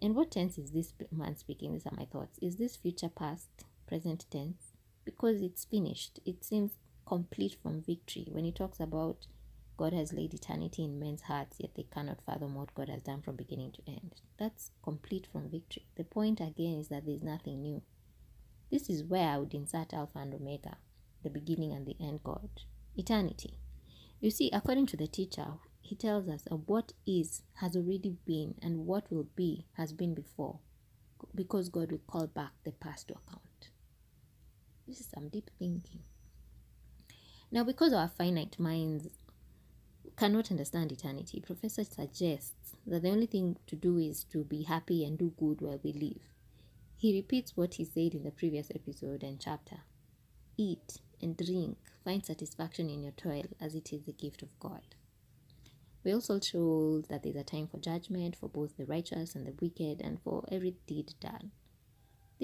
In 0.00 0.14
what 0.14 0.30
tense 0.30 0.56
is 0.56 0.70
this 0.70 0.94
man 1.12 1.36
speaking? 1.36 1.74
These 1.74 1.84
are 1.84 1.94
my 1.94 2.06
thoughts. 2.06 2.38
Is 2.40 2.56
this 2.56 2.74
future 2.74 3.10
past, 3.10 3.50
present 3.86 4.24
tense? 4.30 4.73
Because 5.04 5.40
it's 5.40 5.64
finished. 5.64 6.20
It 6.24 6.44
seems 6.44 6.72
complete 7.06 7.56
from 7.62 7.82
victory. 7.82 8.26
When 8.30 8.44
he 8.44 8.52
talks 8.52 8.80
about 8.80 9.26
God 9.76 9.92
has 9.92 10.12
laid 10.12 10.34
eternity 10.34 10.84
in 10.84 11.00
men's 11.00 11.22
hearts, 11.22 11.56
yet 11.58 11.74
they 11.74 11.86
cannot 11.92 12.22
fathom 12.24 12.54
what 12.54 12.74
God 12.74 12.88
has 12.88 13.02
done 13.02 13.22
from 13.22 13.36
beginning 13.36 13.72
to 13.72 13.82
end. 13.86 14.20
That's 14.38 14.70
complete 14.82 15.26
from 15.30 15.50
victory. 15.50 15.86
The 15.96 16.04
point 16.04 16.40
again 16.40 16.78
is 16.78 16.88
that 16.88 17.04
there's 17.04 17.22
nothing 17.22 17.60
new. 17.60 17.82
This 18.70 18.88
is 18.88 19.04
where 19.04 19.28
I 19.28 19.38
would 19.38 19.52
insert 19.52 19.92
Alpha 19.92 20.18
and 20.18 20.34
Omega 20.34 20.76
the 21.24 21.30
beginning 21.30 21.72
and 21.72 21.86
the 21.86 21.96
end 21.98 22.20
God, 22.22 22.48
eternity. 22.96 23.58
You 24.20 24.30
see, 24.30 24.50
according 24.52 24.86
to 24.86 24.96
the 24.96 25.08
teacher, 25.08 25.46
he 25.80 25.96
tells 25.96 26.28
us 26.28 26.46
of 26.50 26.62
what 26.66 26.92
is 27.06 27.42
has 27.54 27.74
already 27.76 28.16
been 28.24 28.54
and 28.62 28.86
what 28.86 29.10
will 29.10 29.26
be 29.34 29.66
has 29.76 29.92
been 29.92 30.14
before, 30.14 30.60
because 31.34 31.68
God 31.68 31.90
will 31.90 32.00
call 32.06 32.26
back 32.26 32.52
the 32.64 32.72
past 32.72 33.08
to 33.08 33.14
account. 33.14 33.40
This 34.86 35.00
is 35.00 35.08
some 35.14 35.28
deep 35.28 35.50
thinking. 35.58 36.00
Now, 37.50 37.64
because 37.64 37.92
our 37.92 38.08
finite 38.08 38.58
minds 38.58 39.08
cannot 40.16 40.50
understand 40.50 40.92
eternity, 40.92 41.40
Professor 41.40 41.84
suggests 41.84 42.74
that 42.86 43.02
the 43.02 43.10
only 43.10 43.26
thing 43.26 43.56
to 43.66 43.76
do 43.76 43.98
is 43.98 44.24
to 44.24 44.44
be 44.44 44.62
happy 44.64 45.04
and 45.04 45.18
do 45.18 45.32
good 45.38 45.60
while 45.60 45.80
we 45.82 45.92
live. 45.92 46.22
He 46.96 47.16
repeats 47.16 47.56
what 47.56 47.74
he 47.74 47.84
said 47.84 48.14
in 48.14 48.22
the 48.24 48.30
previous 48.30 48.70
episode 48.74 49.22
and 49.22 49.40
chapter 49.40 49.80
Eat 50.56 51.00
and 51.20 51.36
drink, 51.36 51.78
find 52.04 52.24
satisfaction 52.24 52.88
in 52.88 53.02
your 53.02 53.12
toil 53.12 53.44
as 53.60 53.74
it 53.74 53.92
is 53.92 54.04
the 54.04 54.12
gift 54.12 54.42
of 54.42 54.58
God. 54.60 54.82
We 56.04 56.12
also 56.12 56.38
told 56.38 57.08
that 57.08 57.22
there's 57.22 57.34
a 57.34 57.42
time 57.42 57.66
for 57.66 57.78
judgment 57.78 58.36
for 58.36 58.48
both 58.48 58.76
the 58.76 58.84
righteous 58.84 59.34
and 59.34 59.46
the 59.46 59.54
wicked 59.60 60.00
and 60.00 60.20
for 60.20 60.44
every 60.52 60.76
deed 60.86 61.14
done. 61.18 61.50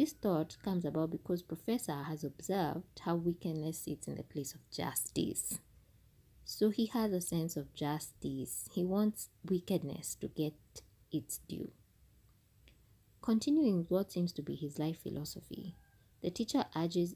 This 0.01 0.15
thought 0.15 0.57
comes 0.63 0.87
about 0.87 1.11
because 1.11 1.43
Professor 1.43 2.05
has 2.05 2.25
observed 2.25 3.01
how 3.01 3.17
wickedness 3.17 3.81
sits 3.81 4.09
in 4.09 4.15
the 4.15 4.23
place 4.23 4.55
of 4.55 4.71
justice. 4.71 5.59
So 6.43 6.71
he 6.71 6.87
has 6.87 7.13
a 7.13 7.21
sense 7.21 7.55
of 7.55 7.75
justice. 7.75 8.67
He 8.73 8.83
wants 8.83 9.29
wickedness 9.47 10.15
to 10.23 10.29
get 10.29 10.55
its 11.13 11.41
due. 11.47 11.73
Continuing 13.21 13.85
what 13.91 14.11
seems 14.11 14.33
to 14.33 14.43
be 14.43 14.55
his 14.55 14.79
life 14.79 15.03
philosophy, 15.03 15.77
the 16.23 16.31
teacher 16.31 16.65
urges 16.75 17.15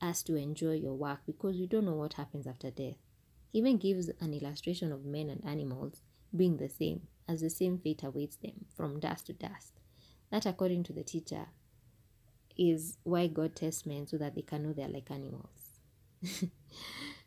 us 0.00 0.22
to 0.22 0.36
enjoy 0.36 0.76
your 0.76 0.94
work 0.94 1.18
because 1.26 1.58
we 1.58 1.66
don't 1.66 1.84
know 1.84 1.96
what 1.96 2.14
happens 2.14 2.46
after 2.46 2.70
death. 2.70 2.96
He 3.52 3.58
even 3.58 3.76
gives 3.76 4.08
an 4.20 4.32
illustration 4.32 4.90
of 4.90 5.04
men 5.04 5.28
and 5.28 5.44
animals 5.44 6.00
being 6.34 6.56
the 6.56 6.70
same, 6.70 7.08
as 7.28 7.42
the 7.42 7.50
same 7.50 7.76
fate 7.76 8.02
awaits 8.02 8.36
them 8.36 8.64
from 8.74 9.00
dust 9.00 9.26
to 9.26 9.34
dust. 9.34 9.74
That, 10.30 10.46
according 10.46 10.84
to 10.84 10.94
the 10.94 11.02
teacher, 11.02 11.48
is 12.56 12.98
why 13.04 13.26
God 13.26 13.56
tests 13.56 13.86
men 13.86 14.06
so 14.06 14.18
that 14.18 14.34
they 14.34 14.42
can 14.42 14.62
know 14.62 14.72
they're 14.72 14.88
like 14.88 15.10
animals. 15.10 15.80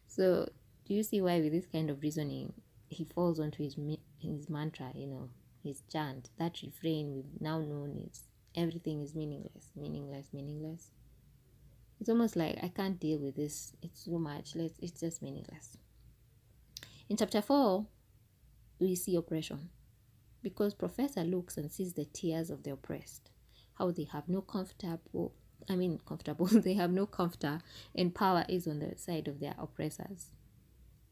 so, 0.08 0.50
do 0.86 0.94
you 0.94 1.04
see 1.04 1.22
why, 1.22 1.40
with 1.40 1.52
this 1.52 1.66
kind 1.66 1.90
of 1.90 2.02
reasoning, 2.02 2.54
he 2.90 3.06
falls 3.06 3.40
onto 3.40 3.64
his 3.64 3.76
his 4.20 4.50
mantra, 4.50 4.92
you 4.94 5.08
know, 5.08 5.30
his 5.64 5.82
chant, 5.92 6.30
that 6.38 6.62
refrain 6.62 7.14
we've 7.14 7.42
now 7.42 7.60
known 7.60 8.08
is 8.10 8.24
everything 8.56 9.02
is 9.02 9.16
meaningless, 9.16 9.72
meaningless, 9.76 10.28
meaningless 10.32 10.92
it's 12.04 12.10
almost 12.10 12.36
like 12.36 12.58
I 12.62 12.68
can't 12.68 13.00
deal 13.00 13.20
with 13.20 13.38
this. 13.38 13.72
It's 13.82 14.04
too 14.04 14.20
much. 14.20 14.56
Let's 14.56 14.78
it's 14.80 15.00
just 15.00 15.22
meaningless. 15.22 15.78
In 17.08 17.16
chapter 17.16 17.42
four, 17.42 17.86
we 18.78 18.96
see 18.96 19.16
oppression. 19.16 19.70
Because 20.42 20.74
Professor 20.74 21.24
looks 21.24 21.56
and 21.56 21.72
sees 21.72 21.94
the 21.94 22.04
tears 22.04 22.50
of 22.50 22.64
the 22.64 22.72
oppressed, 22.72 23.30
how 23.78 23.92
they 23.92 24.06
have 24.06 24.28
no 24.28 24.42
comfortable 24.42 25.34
I 25.70 25.76
mean 25.76 26.00
comfortable, 26.06 26.46
they 26.52 26.74
have 26.74 26.92
no 26.92 27.06
comfort 27.06 27.62
and 27.96 28.14
power 28.14 28.46
is 28.50 28.68
on 28.68 28.80
the 28.80 28.98
side 28.98 29.28
of 29.28 29.40
their 29.40 29.56
oppressors. 29.58 30.32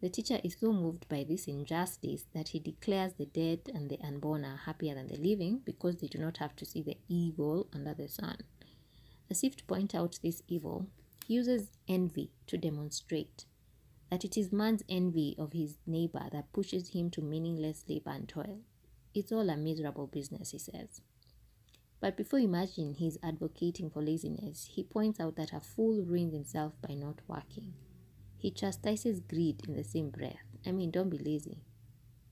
The 0.02 0.10
teacher 0.10 0.40
is 0.44 0.58
so 0.60 0.74
moved 0.74 1.08
by 1.10 1.24
this 1.24 1.48
injustice 1.48 2.26
that 2.34 2.50
he 2.50 2.60
declares 2.60 3.14
the 3.14 3.28
dead 3.28 3.60
and 3.74 3.90
the 3.90 4.00
unborn 4.04 4.44
are 4.44 4.58
happier 4.58 4.96
than 4.96 5.08
the 5.08 5.18
living 5.18 5.62
because 5.64 5.98
they 5.98 6.08
do 6.08 6.18
not 6.18 6.38
have 6.38 6.56
to 6.56 6.66
see 6.66 6.82
the 6.82 6.98
evil 7.08 7.68
under 7.74 7.94
the 7.94 8.08
sun. 8.08 8.38
As 9.30 9.44
if 9.44 9.56
to 9.58 9.64
point 9.66 9.94
out 9.94 10.20
this 10.24 10.42
evil, 10.48 10.88
he 11.28 11.36
uses 11.36 11.70
envy 11.88 12.32
to 12.48 12.58
demonstrate 12.58 13.46
that 14.10 14.26
it 14.26 14.38
is 14.38 14.52
man's 14.52 14.84
envy 14.90 15.36
of 15.38 15.54
his 15.54 15.78
neighbor 15.86 16.28
that 16.32 16.52
pushes 16.52 16.90
him 16.90 17.12
to 17.12 17.22
meaningless 17.22 17.86
labor 17.88 18.10
and 18.10 18.28
toil. 18.28 18.60
It's 19.14 19.32
all 19.32 19.50
a 19.50 19.56
miserable 19.56 20.08
business, 20.08 20.52
he 20.52 20.58
says. 20.58 21.02
But 22.02 22.18
before 22.18 22.40
you 22.40 22.48
imagine 22.48 22.96
he's 22.96 23.20
advocating 23.22 23.92
for 23.92 24.02
laziness, 24.02 24.68
he 24.72 24.84
points 24.84 25.20
out 25.20 25.36
that 25.36 25.54
a 25.54 25.62
fool 25.62 26.02
ruins 26.04 26.34
himself 26.34 26.74
by 26.86 26.96
not 26.96 27.20
working. 27.28 27.74
He 28.38 28.50
chastises 28.50 29.20
greed 29.20 29.62
in 29.68 29.76
the 29.76 29.84
same 29.84 30.10
breath. 30.10 30.44
I 30.66 30.72
mean, 30.72 30.90
don't 30.90 31.12
be 31.12 31.20
lazy. 31.20 31.62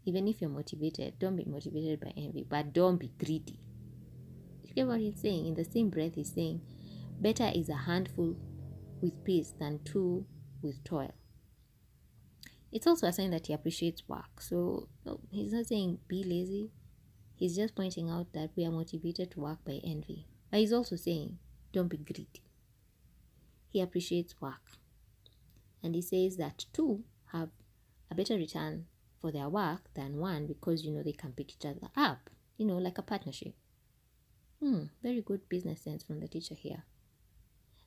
Even 0.06 0.28
if 0.28 0.42
you're 0.42 0.50
motivated, 0.50 1.20
don't 1.20 1.36
be 1.36 1.46
motivated 1.46 2.00
by 2.00 2.14
envy, 2.18 2.48
but 2.50 2.74
don't 2.74 2.98
be 2.98 3.12
greedy. 3.24 3.60
You 4.64 4.74
get 4.74 4.88
what 4.88 5.00
he's 5.00 5.22
saying? 5.22 5.46
In 5.46 5.54
the 5.54 5.64
same 5.64 5.92
breath, 5.92 6.16
he's 6.16 6.34
saying, 6.34 6.62
Better 7.22 7.52
is 7.54 7.70
a 7.70 7.76
handful 7.76 8.38
with 9.02 9.24
peace 9.24 9.54
than 9.60 9.82
two 9.84 10.26
with 10.64 10.84
toil. 10.84 11.14
It's 12.72 12.88
also 12.88 13.08
a 13.08 13.14
sign 13.14 13.30
that 13.32 13.48
he 13.48 13.54
appreciates 13.54 14.08
work. 14.08 14.42
So 14.42 14.90
he's 15.30 15.54
not 15.54 15.68
saying 15.68 16.00
be 16.08 16.24
lazy. 16.24 16.72
He's 17.40 17.56
just 17.56 17.74
pointing 17.74 18.10
out 18.10 18.34
that 18.34 18.50
we 18.58 18.66
are 18.66 18.72
motivated 18.72 19.32
to 19.32 19.40
work 19.40 19.64
by 19.64 19.80
envy. 19.82 20.28
But 20.52 20.60
he's 20.60 20.74
also 20.74 20.98
saying 20.98 21.40
don't 21.72 21.88
be 21.88 21.96
greedy. 21.96 22.28
He 23.70 23.80
appreciates 23.80 24.42
work. 24.42 24.78
And 25.82 25.96
he 25.96 26.02
says 26.02 26.36
that 26.36 26.66
two 26.74 27.06
have 27.32 27.50
a 28.12 28.16
better 28.16 28.36
return 28.36 28.88
for 29.22 29.32
their 29.32 29.48
work 29.48 29.84
than 29.94 30.18
one 30.18 30.48
because 30.48 30.84
you 30.84 30.92
know 30.92 31.02
they 31.02 31.14
can 31.14 31.32
pick 31.32 31.54
each 31.54 31.66
other 31.66 31.88
up, 31.96 32.30
you 32.58 32.66
know, 32.66 32.78
like 32.78 32.98
a 32.98 33.04
partnership. 33.04 33.54
Hmm, 34.62 34.86
very 35.02 35.22
good 35.22 35.48
business 35.48 35.80
sense 35.82 36.04
from 36.04 36.20
the 36.20 36.28
teacher 36.28 36.56
here. 36.56 36.84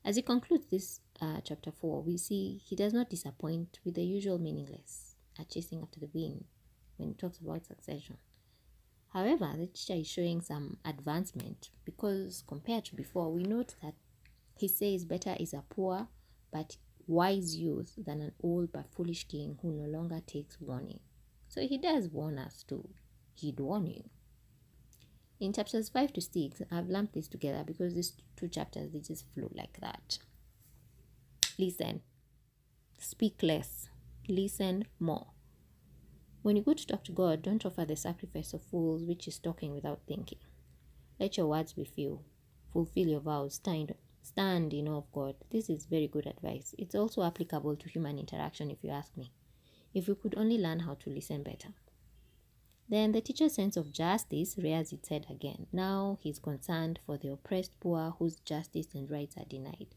As 0.02 0.16
he 0.16 0.22
concludes 0.22 0.64
this 0.70 1.00
uh, 1.20 1.40
chapter 1.44 1.70
4, 1.70 2.00
we 2.00 2.16
see 2.16 2.62
he 2.64 2.74
does 2.74 2.94
not 2.94 3.10
disappoint 3.10 3.80
with 3.84 3.96
the 3.96 4.02
usual 4.02 4.38
meaningless, 4.38 5.16
a 5.38 5.44
chasing 5.44 5.82
after 5.82 6.00
the 6.00 6.08
wind, 6.14 6.46
when 6.96 7.08
he 7.10 7.14
talks 7.14 7.38
about 7.38 7.66
succession. 7.66 8.16
However, 9.12 9.52
the 9.58 9.66
teacher 9.66 10.00
is 10.00 10.06
showing 10.06 10.40
some 10.40 10.78
advancement 10.84 11.68
because 11.84 12.42
compared 12.46 12.86
to 12.86 12.94
before, 12.94 13.30
we 13.30 13.42
note 13.42 13.74
that 13.82 13.94
he 14.56 14.68
says 14.68 15.04
better 15.04 15.36
is 15.38 15.52
a 15.52 15.64
poor 15.68 16.08
but 16.50 16.76
wise 17.06 17.56
youth 17.56 17.94
than 17.98 18.22
an 18.22 18.32
old 18.42 18.72
but 18.72 18.90
foolish 18.90 19.28
king 19.28 19.58
who 19.60 19.72
no 19.72 19.86
longer 19.86 20.20
takes 20.26 20.58
warning. 20.60 21.00
So 21.48 21.60
he 21.60 21.76
does 21.76 22.08
warn 22.08 22.38
us 22.38 22.64
to 22.68 22.88
heed 23.34 23.60
warning. 23.60 24.08
In 25.40 25.52
chapters 25.52 25.90
5 25.90 26.12
to 26.14 26.20
6, 26.20 26.62
I've 26.70 26.88
lumped 26.88 27.14
this 27.14 27.28
together 27.28 27.64
because 27.66 27.94
these 27.94 28.14
two 28.36 28.48
chapters 28.48 28.92
they 28.92 29.00
just 29.00 29.26
flow 29.34 29.50
like 29.54 29.78
that. 29.80 30.18
Listen, 31.58 32.00
speak 32.98 33.42
less, 33.42 33.88
listen 34.28 34.86
more. 34.98 35.26
When 36.42 36.56
you 36.56 36.62
go 36.62 36.74
to 36.74 36.86
talk 36.86 37.04
to 37.04 37.12
God, 37.12 37.42
don't 37.42 37.64
offer 37.64 37.84
the 37.84 37.94
sacrifice 37.94 38.52
of 38.52 38.64
fools, 38.64 39.04
which 39.04 39.28
is 39.28 39.38
talking 39.38 39.72
without 39.72 40.00
thinking. 40.08 40.38
Let 41.20 41.36
your 41.36 41.46
words 41.46 41.72
be 41.72 41.84
few. 41.84 42.20
Fulfill 42.72 43.06
your 43.06 43.20
vows. 43.20 43.54
Stand, 43.54 43.94
stand 44.22 44.74
in 44.74 44.88
awe 44.88 44.98
of 44.98 45.12
God. 45.12 45.36
This 45.52 45.70
is 45.70 45.86
very 45.86 46.08
good 46.08 46.26
advice. 46.26 46.74
It's 46.78 46.96
also 46.96 47.22
applicable 47.22 47.76
to 47.76 47.88
human 47.88 48.18
interaction, 48.18 48.72
if 48.72 48.82
you 48.82 48.90
ask 48.90 49.16
me. 49.16 49.30
If 49.94 50.08
we 50.08 50.16
could 50.16 50.34
only 50.36 50.58
learn 50.58 50.80
how 50.80 50.94
to 50.94 51.10
listen 51.10 51.44
better. 51.44 51.68
Then 52.88 53.12
the 53.12 53.20
teacher's 53.20 53.54
sense 53.54 53.76
of 53.76 53.92
justice 53.92 54.58
rears 54.58 54.92
its 54.92 55.10
head 55.10 55.26
again. 55.30 55.66
Now 55.72 56.18
he's 56.20 56.40
concerned 56.40 56.98
for 57.06 57.16
the 57.16 57.28
oppressed 57.28 57.78
poor 57.78 58.14
whose 58.18 58.40
justice 58.40 58.88
and 58.94 59.08
rights 59.08 59.36
are 59.36 59.44
denied. 59.44 59.94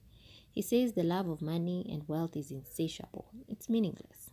He 0.51 0.61
says 0.61 0.93
the 0.93 1.03
love 1.03 1.27
of 1.27 1.41
money 1.41 1.85
and 1.91 2.07
wealth 2.07 2.37
is 2.37 2.51
insatiable. 2.51 3.25
It's 3.47 3.67
meaningless. 3.67 4.29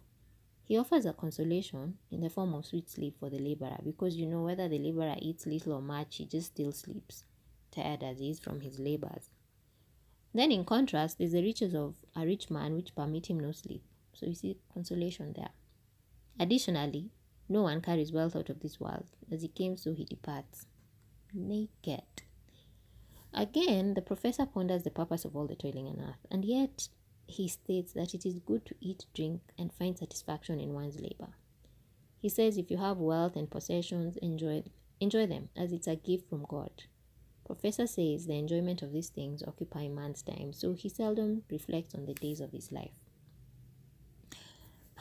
He 0.73 0.79
offers 0.79 1.05
a 1.05 1.13
consolation 1.13 1.99
in 2.11 2.23
the 2.23 2.31
form 2.31 2.55
of 2.55 2.65
sweet 2.65 2.89
sleep 2.89 3.19
for 3.21 3.29
the 3.29 3.39
laborer 3.39 3.77
because 3.85 4.17
you 4.17 4.25
know 4.25 4.45
whether 4.45 4.71
the 4.71 4.79
laborer 4.79 5.17
eats 5.19 5.45
little 5.45 5.75
or 5.75 5.83
much, 5.83 6.17
he 6.17 6.25
just 6.25 6.47
still 6.47 6.73
sleeps, 6.73 7.25
tired 7.71 8.03
as 8.03 8.21
he 8.21 8.31
is 8.31 8.41
from 8.41 8.63
his 8.63 8.79
labors. 8.79 9.29
Then, 10.33 10.51
in 10.51 10.65
contrast, 10.65 11.19
there's 11.19 11.33
the 11.33 11.43
riches 11.43 11.75
of 11.75 11.97
a 12.17 12.25
rich 12.25 12.49
man 12.49 12.75
which 12.75 12.95
permit 12.95 13.27
him 13.27 13.39
no 13.39 13.53
sleep. 13.53 13.83
So 14.15 14.25
you 14.25 14.35
see 14.35 14.57
consolation 14.73 15.35
there. 15.35 15.51
Additionally, 16.41 17.11
no 17.51 17.65
one 17.65 17.83
carries 17.83 18.11
wealth 18.11 18.35
out 18.35 18.49
of 18.49 18.61
this 18.61 18.81
world. 18.81 19.05
As 19.31 19.43
he 19.43 19.49
came, 19.49 19.77
so 19.77 19.93
he 19.93 20.07
departs. 20.07 20.65
Naked. 21.35 22.23
Again, 23.35 23.93
the 23.93 24.01
professor 24.01 24.47
ponders 24.47 24.85
the 24.85 24.91
purpose 24.91 25.27
of 25.27 25.37
all 25.37 25.47
the 25.47 25.55
toiling 25.55 25.87
on 25.87 26.01
earth, 26.01 26.27
and 26.31 26.47
yet 26.47 26.89
he 27.27 27.49
states 27.49 27.93
that 27.93 28.15
it 28.15 28.27
is 28.27 28.39
good 28.39 28.67
to 28.67 28.75
eat, 28.81 29.07
drink, 29.15 29.41
and 29.59 29.73
find 29.73 29.99
satisfaction 29.99 30.61
in 30.61 30.75
one's 30.75 31.01
labor. 31.01 31.35
He 32.21 32.29
says 32.29 32.57
if 32.57 32.71
you 32.71 32.77
have 32.77 32.99
wealth 32.99 33.37
and 33.37 33.51
possessions, 33.51 34.17
enjoy 34.19 34.65
enjoy 35.01 35.27
them 35.27 35.49
as 35.57 35.73
it's 35.73 35.89
a 35.89 35.97
gift 35.97 36.29
from 36.29 36.45
God. 36.49 36.71
Professor 37.45 37.89
says 37.89 38.27
the 38.27 38.39
enjoyment 38.39 38.83
of 38.83 38.93
these 38.93 39.09
things 39.09 39.43
occupy 39.43 39.89
man's 39.89 40.23
time, 40.23 40.53
so 40.53 40.75
he 40.75 40.89
seldom 40.89 41.43
reflects 41.51 41.95
on 41.95 42.07
the 42.07 42.15
days 42.15 42.41
of 42.41 42.53
his 42.53 42.71
life. 42.71 42.95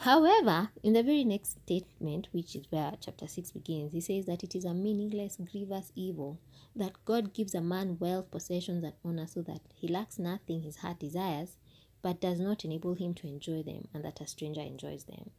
However, 0.02 0.70
in 0.82 0.94
the 0.94 1.04
very 1.04 1.22
next 1.22 1.60
statement, 1.62 2.26
which 2.32 2.56
is 2.56 2.64
where 2.70 2.94
chapter 3.00 3.28
6 3.28 3.52
begins, 3.52 3.92
he 3.92 4.00
says 4.00 4.26
that 4.26 4.42
it 4.42 4.56
is 4.56 4.64
a 4.64 4.74
meaningless, 4.74 5.38
grievous 5.48 5.92
evil 5.94 6.40
that 6.74 7.04
God 7.04 7.32
gives 7.32 7.54
a 7.54 7.60
man 7.60 7.98
wealth, 8.00 8.32
possessions, 8.32 8.82
and 8.82 8.94
honor 9.04 9.28
so 9.28 9.42
that 9.42 9.60
he 9.72 9.86
lacks 9.86 10.18
nothing 10.18 10.62
his 10.62 10.78
heart 10.78 10.98
desires, 10.98 11.56
but 12.02 12.20
does 12.20 12.40
not 12.40 12.64
enable 12.64 12.94
him 12.94 13.14
to 13.14 13.26
enjoy 13.26 13.62
them, 13.62 13.88
and 13.94 14.04
that 14.04 14.20
a 14.20 14.26
stranger 14.26 14.60
enjoys 14.60 15.04
them. 15.04 15.30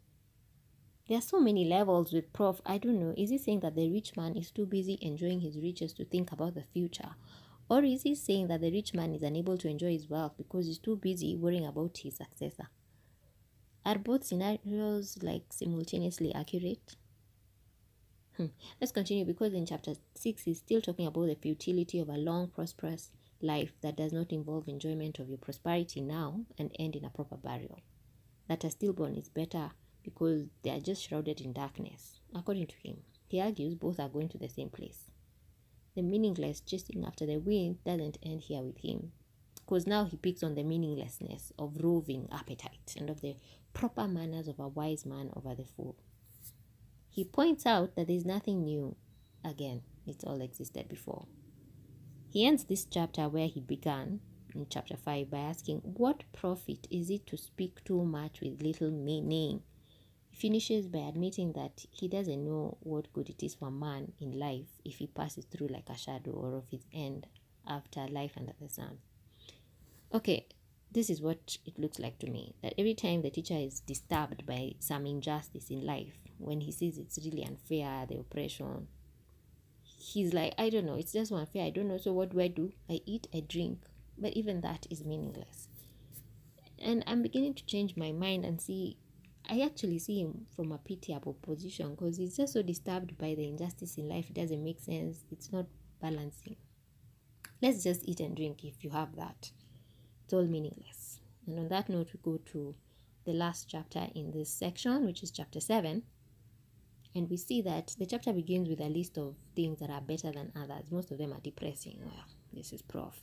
There 1.08 1.18
are 1.18 1.22
so 1.22 1.40
many 1.40 1.66
levels 1.66 2.14
with 2.14 2.32
Prof. 2.32 2.62
I 2.66 2.78
don't 2.78 3.00
know. 3.00 3.14
Is 3.18 3.30
he 3.30 3.38
saying 3.38 3.60
that 3.60 3.76
the 3.76 3.92
rich 3.92 4.16
man 4.16 4.38
is 4.38 4.52
too 4.52 4.66
busy 4.66 4.98
enjoying 5.02 5.42
his 5.42 5.58
riches 5.58 5.92
to 5.94 6.06
think 6.06 6.32
about 6.32 6.56
the 6.56 6.64
future? 6.64 7.16
Or 7.70 7.84
is 7.84 8.04
he 8.04 8.16
saying 8.16 8.48
that 8.48 8.62
the 8.62 8.72
rich 8.72 8.94
man 8.94 9.14
is 9.14 9.22
unable 9.22 9.58
to 9.58 9.68
enjoy 9.68 9.92
his 9.92 10.10
wealth 10.10 10.34
because 10.38 10.66
he's 10.68 10.78
too 10.78 10.96
busy 10.96 11.36
worrying 11.36 11.66
about 11.66 11.98
his 11.98 12.16
successor? 12.16 12.70
Are 13.86 13.98
both 13.98 14.24
scenarios 14.24 15.18
like 15.22 15.52
simultaneously 15.52 16.34
accurate? 16.34 16.96
Hmm. 18.38 18.48
Let's 18.80 18.94
continue 18.94 19.26
because 19.26 19.54
in 19.54 19.66
chapter 19.66 19.94
6 20.16 20.44
he's 20.44 20.60
still 20.60 20.82
talking 20.82 21.06
about 21.06 21.28
the 21.28 21.36
futility 21.36 22.00
of 22.00 22.08
a 22.08 22.14
long, 22.14 22.48
prosperous 22.48 23.12
life 23.44 23.74
that 23.82 23.98
does 23.98 24.14
not 24.14 24.32
involve 24.32 24.68
enjoyment 24.68 25.20
of 25.20 25.30
your 25.30 25.38
prosperity 25.38 26.02
now 26.02 26.46
and 26.58 26.72
end 26.80 26.96
in 26.96 27.06
a 27.06 27.10
proper 27.10 27.36
burial. 27.36 27.82
That 28.48 28.64
a 28.64 28.72
stillborn 28.72 29.16
is 29.16 29.30
better 29.30 29.72
because 30.04 30.48
they 30.64 30.72
are 30.72 30.80
just 30.80 31.04
shrouded 31.04 31.42
in 31.42 31.54
darkness. 31.54 32.20
According 32.34 32.68
to 32.68 32.76
him, 32.84 32.98
he 33.28 33.40
argues 33.40 33.76
both 33.76 34.00
are 34.00 34.10
going 34.10 34.30
to 34.30 34.38
the 34.38 34.50
same 34.50 34.70
place. 34.70 35.12
The 35.96 36.02
meaningless 36.02 36.62
chasing 36.62 37.06
after 37.06 37.26
the 37.26 37.38
wind 37.38 37.84
doesn't 37.86 38.18
end 38.24 38.42
here 38.42 38.62
with 38.62 38.80
him, 38.80 39.12
because 39.56 39.86
now 39.86 40.06
he 40.06 40.18
picks 40.18 40.44
on 40.44 40.56
the 40.56 40.64
meaninglessness 40.64 41.54
of 41.60 41.78
roving 41.84 42.28
appetite 42.32 42.96
and 42.98 43.10
of 43.10 43.22
the 43.22 43.36
proper 43.74 44.08
manners 44.08 44.48
of 44.48 44.60
a 44.60 44.68
wise 44.68 45.06
man 45.06 45.30
over 45.36 45.54
the 45.54 45.66
fool. 45.66 45.96
He 47.10 47.24
points 47.24 47.66
out 47.66 47.96
that 47.96 48.08
there 48.08 48.16
is 48.16 48.26
nothing 48.26 48.64
new. 48.64 48.96
Again, 49.46 49.84
it 50.08 50.24
all 50.26 50.42
existed 50.42 50.90
before. 50.90 51.28
He 52.34 52.48
ends 52.48 52.64
this 52.64 52.86
chapter 52.86 53.30
where 53.30 53.46
he 53.46 53.60
began 53.60 54.20
in 54.56 54.66
chapter 54.68 54.98
5 54.98 55.30
by 55.30 55.38
asking, 55.38 55.82
What 55.84 56.24
profit 56.34 56.88
is 56.90 57.12
it 57.12 57.28
to 57.28 57.38
speak 57.38 57.84
too 57.84 58.04
much 58.04 58.42
with 58.42 58.64
little 58.64 58.90
meaning? 58.90 59.62
He 60.32 60.38
finishes 60.38 60.88
by 60.88 61.02
admitting 61.02 61.54
that 61.54 61.86
he 61.92 62.08
doesn't 62.08 62.44
know 62.44 62.80
what 62.80 63.14
good 63.14 63.30
it 63.30 63.44
is 63.44 63.54
for 63.54 63.70
man 63.70 64.14
in 64.20 64.40
life 64.40 64.82
if 64.84 64.96
he 64.96 65.06
passes 65.06 65.46
through 65.46 65.68
like 65.68 65.92
a 65.92 65.96
shadow 65.96 66.32
or 66.32 66.56
of 66.56 66.70
his 66.70 66.88
end 66.92 67.28
after 67.68 68.08
life 68.08 68.32
under 68.36 68.54
the 68.60 68.68
sun. 68.68 68.98
Okay, 70.12 70.48
this 70.92 71.12
is 71.12 71.22
what 71.22 71.60
it 71.68 71.78
looks 71.78 72.00
like 72.00 72.18
to 72.18 72.32
me 72.32 72.56
that 72.64 72.74
every 72.80 72.96
time 72.96 73.22
the 73.22 73.30
teacher 73.30 73.58
is 73.58 73.82
disturbed 73.82 74.44
by 74.48 74.74
some 74.80 75.06
injustice 75.06 75.70
in 75.70 75.86
life, 75.86 76.18
when 76.40 76.62
he 76.62 76.72
sees 76.72 76.98
it's 76.98 77.20
really 77.24 77.46
unfair, 77.46 78.08
the 78.08 78.18
oppression, 78.18 78.88
he's 80.04 80.34
like, 80.34 80.54
I 80.58 80.70
don't 80.70 80.86
know, 80.86 80.96
it's 80.96 81.14
just 81.14 81.32
one 81.32 81.42
unfair. 81.42 81.66
I 81.66 81.70
don't 81.70 81.88
know. 81.88 81.98
So 81.98 82.12
what 82.14 82.32
do 82.32 82.42
I 82.42 82.48
do? 82.48 82.74
I 82.90 83.02
eat, 83.06 83.28
I 83.34 83.42
drink. 83.42 83.84
But 84.18 84.34
even 84.34 84.62
that 84.62 84.86
is 84.90 85.04
meaningless. 85.04 85.70
And 86.78 87.04
I'm 87.08 87.22
beginning 87.22 87.54
to 87.56 87.66
change 87.66 87.96
my 87.96 88.12
mind 88.12 88.46
and 88.46 88.62
see 88.62 88.98
I 89.50 89.60
actually 89.60 90.00
see 90.00 90.22
him 90.22 90.46
from 90.56 90.72
a 90.72 90.78
pitiable 90.78 91.34
position 91.42 91.92
because 91.92 92.18
he's 92.18 92.38
just 92.38 92.54
so 92.54 92.62
disturbed 92.62 93.18
by 93.18 93.36
the 93.36 93.48
injustice 93.48 93.98
in 93.98 94.08
life. 94.08 94.30
It 94.30 94.36
doesn't 94.36 94.64
make 94.64 94.80
sense. 94.80 95.26
It's 95.32 95.52
not 95.52 95.66
balancing. 96.02 96.56
Let's 97.62 97.84
just 97.84 98.08
eat 98.08 98.22
and 98.22 98.36
drink 98.36 98.64
if 98.64 98.84
you 98.84 98.92
have 98.92 99.16
that. 99.18 99.52
It's 100.24 100.34
all 100.34 100.46
meaningless. 100.46 101.20
And 101.46 101.60
on 101.60 101.68
that 101.70 101.90
note, 101.90 102.12
we 102.14 102.20
go 102.24 102.40
to 102.52 102.76
the 103.26 103.34
last 103.34 103.68
chapter 103.68 104.08
in 104.16 104.32
this 104.32 104.50
section, 104.50 105.06
which 105.06 105.24
is 105.24 105.32
chapter 105.32 105.60
7. 105.60 106.04
And 107.16 107.30
we 107.30 107.38
see 107.38 107.62
that 107.62 107.96
the 108.00 108.06
chapter 108.06 108.34
begins 108.34 108.68
with 108.70 108.80
a 108.80 108.90
list 108.90 109.18
of 109.18 109.36
things 109.56 109.80
that 109.80 109.90
are 109.90 110.02
better 110.02 110.32
than 110.32 110.52
others. 110.56 110.92
Most 110.92 111.12
of 111.12 111.18
them 111.20 111.34
are 111.34 111.40
depressing. 111.40 112.00
Well, 112.04 112.26
this 112.52 112.74
is 112.74 112.82
prof. 112.82 113.22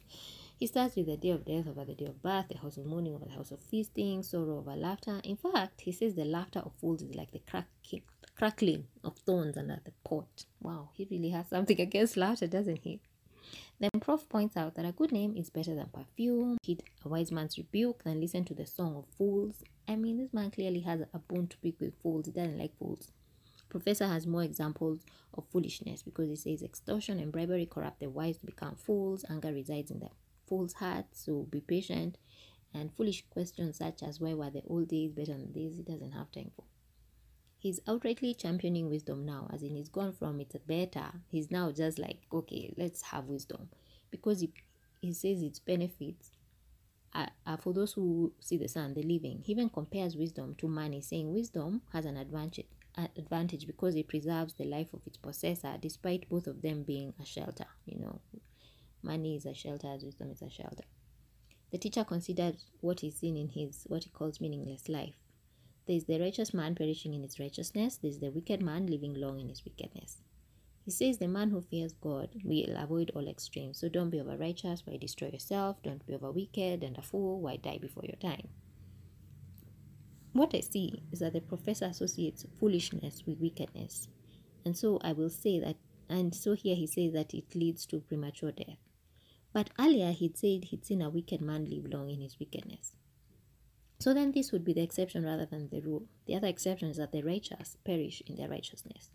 He 0.59 0.67
starts 0.67 0.95
with 0.97 1.07
the 1.07 1.17
day 1.17 1.31
of 1.31 1.45
death 1.45 1.67
over 1.67 1.85
the 1.85 1.95
day 1.95 2.05
of 2.05 2.23
birth, 2.23 2.49
the 2.49 2.59
house 2.59 2.77
of 2.77 2.87
mourning 2.87 3.15
over 3.15 3.25
the 3.25 3.33
house 3.33 3.51
of 3.51 3.61
feasting, 3.61 4.23
sorrow 4.23 4.59
over 4.59 4.77
laughter. 4.77 5.21
In 5.25 5.37
fact, 5.37 5.81
he 5.81 5.93
says 5.93 6.15
the 6.15 6.25
laughter 6.25 6.61
of 6.61 6.73
fools 6.81 7.03
is 7.03 7.15
like 7.15 7.33
the 7.33 7.41
crackling 8.37 8.87
of 9.03 9.17
thorns 9.19 9.57
under 9.57 9.81
the 9.85 9.93
pot. 10.05 10.45
Wow, 10.61 10.91
he 10.93 11.09
really 11.11 11.31
has 11.31 11.49
something 11.49 11.81
against 11.89 12.17
laughter, 12.17 12.47
doesn't 12.47 12.81
he? 12.83 13.01
Then 13.81 13.91
Prof 14.01 14.29
points 14.29 14.57
out 14.57 14.75
that 14.75 14.85
a 14.85 14.93
good 14.93 15.13
name 15.13 15.35
is 15.37 15.49
better 15.49 15.75
than 15.75 15.87
perfume, 15.87 16.59
heed 16.63 16.85
a 17.05 17.09
wise 17.09 17.33
man's 17.33 17.57
rebuke 17.57 18.05
than 18.05 18.21
listen 18.21 18.45
to 18.45 18.55
the 18.55 18.67
song 18.67 18.97
of 18.97 19.07
fools. 19.17 19.65
I 19.89 19.97
mean, 19.97 20.19
this 20.19 20.35
man 20.35 20.51
clearly 20.51 20.81
has 20.81 21.01
a 21.01 21.19
bone 21.19 21.47
to 21.49 21.57
pick 21.57 21.81
with 21.81 21.95
fools. 22.03 22.27
He 22.27 22.33
doesn't 22.33 22.59
like 22.59 22.77
fools. 22.79 23.11
Professor 23.71 24.09
has 24.09 24.27
more 24.27 24.43
examples 24.43 25.07
of 25.33 25.45
foolishness 25.51 26.03
because 26.03 26.29
he 26.29 26.37
says 26.37 26.63
extortion 26.63 27.21
and 27.21 27.33
bribery 27.33 27.67
corrupt 27.67 28.01
the 28.01 28.11
wise 28.11 28.37
to 28.39 28.47
become 28.47 28.75
fools. 28.75 29.25
Anger 29.31 29.53
resides 29.53 29.93
in 29.93 30.01
the 30.01 30.11
fool's 30.47 30.75
heart, 30.75 31.07
so 31.13 31.47
be 31.49 31.61
patient. 31.61 32.19
And 32.75 32.93
foolish 32.93 33.25
questions 33.31 33.79
such 33.79 34.03
as 34.03 34.21
why 34.21 34.35
were 34.35 34.51
the 34.51 34.63
old 34.67 34.89
days 34.89 35.13
better 35.13 35.33
than 35.33 35.53
these, 35.53 35.77
he 35.77 35.83
doesn't 35.83 36.13
have 36.13 36.31
time 36.33 36.51
for. 36.55 36.65
He's 37.59 37.81
outrightly 37.81 38.37
championing 38.37 38.89
wisdom 38.89 39.25
now, 39.25 39.49
as 39.53 39.63
in 39.63 39.77
he's 39.77 39.89
gone 39.89 40.13
from 40.13 40.41
it's 40.41 40.57
better. 40.67 41.13
He's 41.31 41.51
now 41.51 41.71
just 41.71 41.99
like, 41.99 42.23
okay, 42.33 42.73
let's 42.77 43.03
have 43.03 43.27
wisdom. 43.27 43.69
Because 44.11 44.41
he, 44.41 44.53
he 45.01 45.13
says 45.13 45.43
its 45.43 45.59
benefits 45.59 46.33
are, 47.13 47.29
are 47.47 47.59
for 47.59 47.73
those 47.73 47.93
who 47.93 48.33
see 48.41 48.57
the 48.57 48.69
sun, 48.69 48.95
the 48.95 49.03
living. 49.03 49.43
He 49.45 49.53
even 49.53 49.69
compares 49.69 50.17
wisdom 50.17 50.55
to 50.59 50.69
money, 50.69 51.01
saying 51.03 51.33
wisdom 51.33 51.83
has 51.93 52.05
an 52.05 52.17
advantage 52.17 52.67
advantage 52.97 53.67
because 53.67 53.95
it 53.97 54.09
preserves 54.09 54.55
the 54.55 54.65
life 54.65 54.93
of 54.93 55.01
its 55.07 55.17
possessor, 55.17 55.77
despite 55.81 56.29
both 56.29 56.47
of 56.47 56.63
them 56.63 56.83
being 56.83 57.15
a 57.21 57.25
shelter. 57.25 57.67
You 57.87 57.99
know, 58.01 58.21
money 59.03 59.37
is 59.37 59.47
a 59.47 59.55
shelter, 59.55 59.97
wisdom 60.03 60.31
is 60.31 60.43
a 60.43 60.51
shelter. 60.51 60.85
The 61.71 61.79
teacher 61.79 62.05
considered 62.05 62.57
what 62.81 63.05
is 63.05 63.17
seen 63.17 63.37
in 63.37 63.49
his 63.49 63.85
what 63.87 64.05
he 64.05 64.11
calls 64.11 64.41
meaningless 64.41 64.89
life. 64.89 65.15
There 65.87 65.97
is 65.97 66.05
the 66.05 66.21
righteous 66.21 66.53
man 66.53 66.75
perishing 66.75 67.15
in 67.15 67.23
his 67.23 67.39
righteousness, 67.39 67.97
there 67.97 68.11
is 68.11 68.19
the 68.19 68.31
wicked 68.31 68.63
man 68.63 68.87
living 68.87 69.15
long 69.15 69.41
in 69.41 69.49
his 69.49 69.65
wickedness. 69.65 70.19
He 70.85 70.91
says 70.91 71.19
the 71.19 71.29
man 71.29 71.51
who 71.51 71.61
fears 71.61 71.93
God 71.93 72.31
will 72.43 72.77
avoid 72.77 73.11
all 73.15 73.29
extremes. 73.29 73.79
So 73.79 73.89
don't 73.89 74.11
be 74.11 74.21
over 74.21 74.37
righteous, 74.37 74.85
why 74.85 74.97
destroy 74.97 75.29
yourself? 75.29 75.83
Don't 75.83 76.05
be 76.07 76.15
over 76.15 76.33
wicked 76.33 76.83
and 76.83 76.99
a 76.99 77.03
fool, 77.03 77.41
why 77.41 77.57
die 77.57 77.79
before 77.79 78.05
your 78.05 78.17
time? 78.17 78.49
What 80.33 80.55
I 80.55 80.61
see 80.61 81.03
is 81.11 81.21
that 81.21 81.33
the 81.33 81.41
professor 81.41 81.87
associates 81.87 82.47
foolishness 82.59 83.25
with 83.27 83.41
wickedness. 83.41 84.09
And 84.65 84.77
so 84.77 85.01
I 85.03 85.13
will 85.13 85.31
say 85.31 85.59
that, 85.59 85.77
and 86.09 86.35
so 86.35 86.53
here 86.55 86.77
he 86.77 86.87
says 86.87 87.13
that 87.15 87.35
it 87.35 87.55
leads 87.55 87.87
to 87.87 88.01
premature 88.01 88.53
death. 88.53 88.79
But 89.53 89.71
earlier 89.79 90.13
he'd 90.13 90.39
said 90.39 90.65
he'd 90.65 90.85
seen 90.85 91.03
a 91.03 91.11
wicked 91.11 91.41
man 91.41 91.65
live 91.65 91.93
long 91.93 92.11
in 92.11 92.21
his 92.21 92.39
wickedness. 92.39 92.95
So 93.99 94.15
then 94.15 94.33
this 94.33 94.53
would 94.53 94.65
be 94.65 94.73
the 94.73 94.83
exception 94.83 95.25
rather 95.25 95.47
than 95.47 95.69
the 95.69 95.81
rule. 95.81 96.07
The 96.27 96.37
other 96.37 96.47
exception 96.47 96.89
is 96.89 96.97
that 96.97 97.13
the 97.13 97.23
righteous 97.23 97.77
perish 97.85 98.23
in 98.27 98.37
their 98.37 98.49
righteousness. 98.49 99.11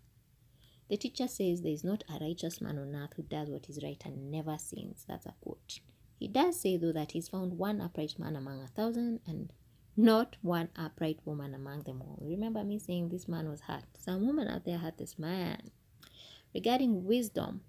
The 0.88 0.96
teacher 0.96 1.26
says 1.26 1.62
there 1.62 1.72
is 1.72 1.82
not 1.82 2.04
a 2.08 2.22
righteous 2.24 2.60
man 2.60 2.78
on 2.78 2.94
earth 2.94 3.14
who 3.16 3.22
does 3.22 3.48
what 3.48 3.68
is 3.68 3.82
right 3.82 4.00
and 4.04 4.30
never 4.30 4.56
sins. 4.58 5.04
That's 5.08 5.26
a 5.26 5.34
quote. 5.40 5.80
He 6.18 6.28
does 6.28 6.60
say, 6.60 6.76
though, 6.76 6.92
that 6.92 7.12
he's 7.12 7.28
found 7.28 7.58
one 7.58 7.80
upright 7.80 8.18
man 8.18 8.36
among 8.36 8.62
a 8.62 8.68
thousand 8.68 9.20
and 9.26 9.52
not 9.96 10.36
one 10.42 10.68
upright 10.76 11.18
woman 11.24 11.54
among 11.54 11.82
them 11.82 12.02
all. 12.02 12.18
Remember 12.20 12.62
me 12.62 12.78
saying 12.78 13.08
this 13.08 13.26
man 13.26 13.48
was 13.48 13.62
hurt. 13.62 13.84
Some 13.98 14.26
woman 14.26 14.48
out 14.48 14.64
there 14.64 14.78
hurt 14.78 14.98
this 14.98 15.18
man. 15.18 15.70
Regarding 16.54 17.04
wisdom, 17.04 17.62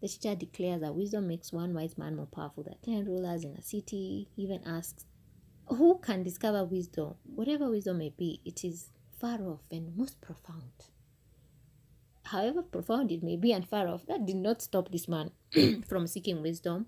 the 0.00 0.08
teacher 0.08 0.34
declares 0.34 0.80
that 0.80 0.94
wisdom 0.94 1.28
makes 1.28 1.52
one 1.52 1.74
wise 1.74 1.96
man 1.96 2.16
more 2.16 2.26
powerful 2.26 2.62
than 2.62 2.76
ten 2.82 3.04
rulers 3.04 3.44
in 3.44 3.54
a 3.56 3.62
city. 3.62 4.28
He 4.34 4.42
even 4.42 4.62
asks, 4.66 5.06
Who 5.68 5.98
can 5.98 6.22
discover 6.22 6.64
wisdom? 6.64 7.14
Whatever 7.24 7.70
wisdom 7.70 7.98
may 7.98 8.12
be, 8.16 8.40
it 8.44 8.64
is 8.64 8.90
far 9.18 9.42
off 9.42 9.60
and 9.70 9.96
most 9.96 10.20
profound. 10.20 10.72
However 12.24 12.62
profound 12.62 13.10
it 13.10 13.22
may 13.22 13.36
be 13.36 13.52
and 13.52 13.68
far 13.68 13.88
off, 13.88 14.06
that 14.06 14.24
did 14.24 14.36
not 14.36 14.62
stop 14.62 14.90
this 14.90 15.08
man 15.08 15.32
from 15.88 16.06
seeking 16.06 16.42
wisdom 16.42 16.86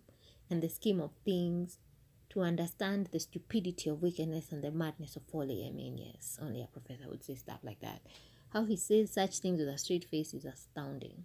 and 0.48 0.62
the 0.62 0.68
scheme 0.68 1.00
of 1.00 1.10
things 1.24 1.78
to 2.32 2.40
understand 2.40 3.10
the 3.12 3.20
stupidity 3.20 3.90
of 3.90 4.00
wickedness 4.00 4.52
and 4.52 4.64
the 4.64 4.70
madness 4.70 5.16
of 5.16 5.22
folly. 5.30 5.66
I 5.68 5.70
mean, 5.70 5.98
yes, 5.98 6.38
only 6.40 6.62
a 6.62 6.66
professor 6.66 7.08
would 7.10 7.22
say 7.22 7.34
stuff 7.34 7.58
like 7.62 7.80
that. 7.80 8.00
How 8.54 8.64
he 8.64 8.76
says 8.76 9.12
such 9.12 9.38
things 9.38 9.60
with 9.60 9.68
a 9.68 9.76
straight 9.76 10.06
face 10.06 10.32
is 10.32 10.46
astounding. 10.46 11.24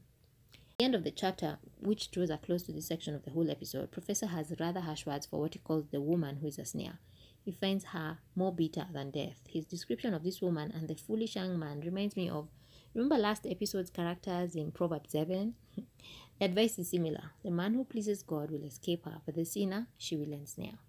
At 0.54 0.60
the 0.80 0.86
end 0.86 0.96
of 0.96 1.06
the 1.06 1.12
chapter, 1.12 1.60
which 1.80 2.12
draws 2.12 2.30
a 2.30 2.38
close 2.38 2.64
to 2.64 2.74
this 2.74 2.88
section 2.88 3.16
of 3.16 3.24
the 3.24 3.32
whole 3.32 3.50
episode, 3.50 3.90
Professor 3.90 4.26
has 4.28 4.54
rather 4.60 4.82
harsh 4.82 5.06
words 5.06 5.26
for 5.26 5.40
what 5.40 5.54
he 5.54 5.60
calls 5.60 5.86
the 5.88 6.02
woman 6.02 6.38
who 6.38 6.48
is 6.48 6.60
a 6.60 6.66
snare. 6.66 7.00
He 7.46 7.54
finds 7.54 7.86
her 7.86 8.18
more 8.36 8.54
bitter 8.54 8.86
than 8.92 9.12
death. 9.12 9.40
His 9.48 9.66
description 9.66 10.14
of 10.14 10.26
this 10.26 10.42
woman 10.42 10.74
and 10.76 10.90
the 10.90 10.96
foolish 10.96 11.38
young 11.38 11.58
man 11.58 11.80
reminds 11.80 12.18
me 12.18 12.30
of 12.30 12.50
remember 12.94 13.18
last 13.18 13.46
episode's 13.46 13.90
characters 13.90 14.56
in 14.56 14.72
Proverbs 14.72 15.14
7? 15.14 15.54
the 15.78 16.46
advice 16.46 16.78
is 16.78 16.90
similar. 16.90 17.32
The 17.44 17.52
man 17.52 17.76
who 17.76 17.86
pleases 17.86 18.24
God 18.24 18.52
will 18.52 18.66
escape 18.66 19.06
her, 19.06 19.22
but 19.26 19.36
the 19.36 19.46
sinner 19.46 19.88
she 19.98 20.18
will 20.18 20.34
ensnare. 20.34 20.80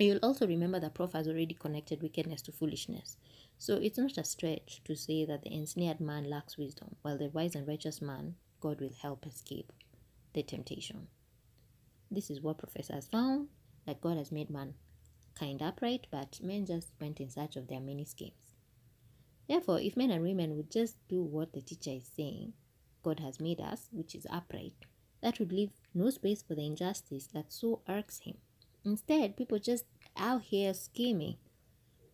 You'll 0.00 0.18
also 0.22 0.46
remember 0.46 0.80
that 0.80 0.94
Prof 0.94 1.12
has 1.12 1.28
already 1.28 1.52
connected 1.52 2.00
wickedness 2.00 2.40
to 2.42 2.52
foolishness. 2.52 3.18
So 3.58 3.74
it's 3.74 3.98
not 3.98 4.16
a 4.16 4.24
stretch 4.24 4.80
to 4.86 4.96
say 4.96 5.26
that 5.26 5.42
the 5.42 5.52
ensnared 5.52 6.00
man 6.00 6.24
lacks 6.24 6.56
wisdom, 6.56 6.96
while 7.02 7.18
the 7.18 7.28
wise 7.28 7.54
and 7.54 7.68
righteous 7.68 8.00
man, 8.00 8.36
God 8.60 8.80
will 8.80 8.94
help 9.02 9.26
escape 9.26 9.74
the 10.32 10.42
temptation. 10.42 11.08
This 12.10 12.30
is 12.30 12.40
what 12.40 12.56
Professor 12.56 12.94
has 12.94 13.08
found 13.08 13.48
that 13.86 14.00
God 14.00 14.16
has 14.16 14.32
made 14.32 14.48
man 14.48 14.72
kind 15.38 15.60
upright, 15.60 16.06
but 16.10 16.40
men 16.42 16.64
just 16.64 16.88
went 16.98 17.20
in 17.20 17.28
search 17.28 17.56
of 17.56 17.68
their 17.68 17.80
many 17.80 18.06
schemes. 18.06 18.54
Therefore, 19.48 19.80
if 19.80 19.98
men 19.98 20.10
and 20.10 20.22
women 20.22 20.56
would 20.56 20.70
just 20.70 20.96
do 21.08 21.22
what 21.22 21.52
the 21.52 21.60
teacher 21.60 21.90
is 21.90 22.10
saying, 22.16 22.54
God 23.02 23.20
has 23.20 23.38
made 23.38 23.60
us, 23.60 23.90
which 23.92 24.14
is 24.14 24.26
upright, 24.30 24.86
that 25.22 25.38
would 25.38 25.52
leave 25.52 25.72
no 25.92 26.08
space 26.08 26.42
for 26.42 26.54
the 26.54 26.64
injustice 26.64 27.26
that 27.34 27.52
so 27.52 27.82
irks 27.86 28.20
him. 28.20 28.38
Instead, 28.84 29.36
people 29.36 29.58
just 29.58 29.84
out 30.16 30.42
here 30.42 30.72
scheming, 30.74 31.36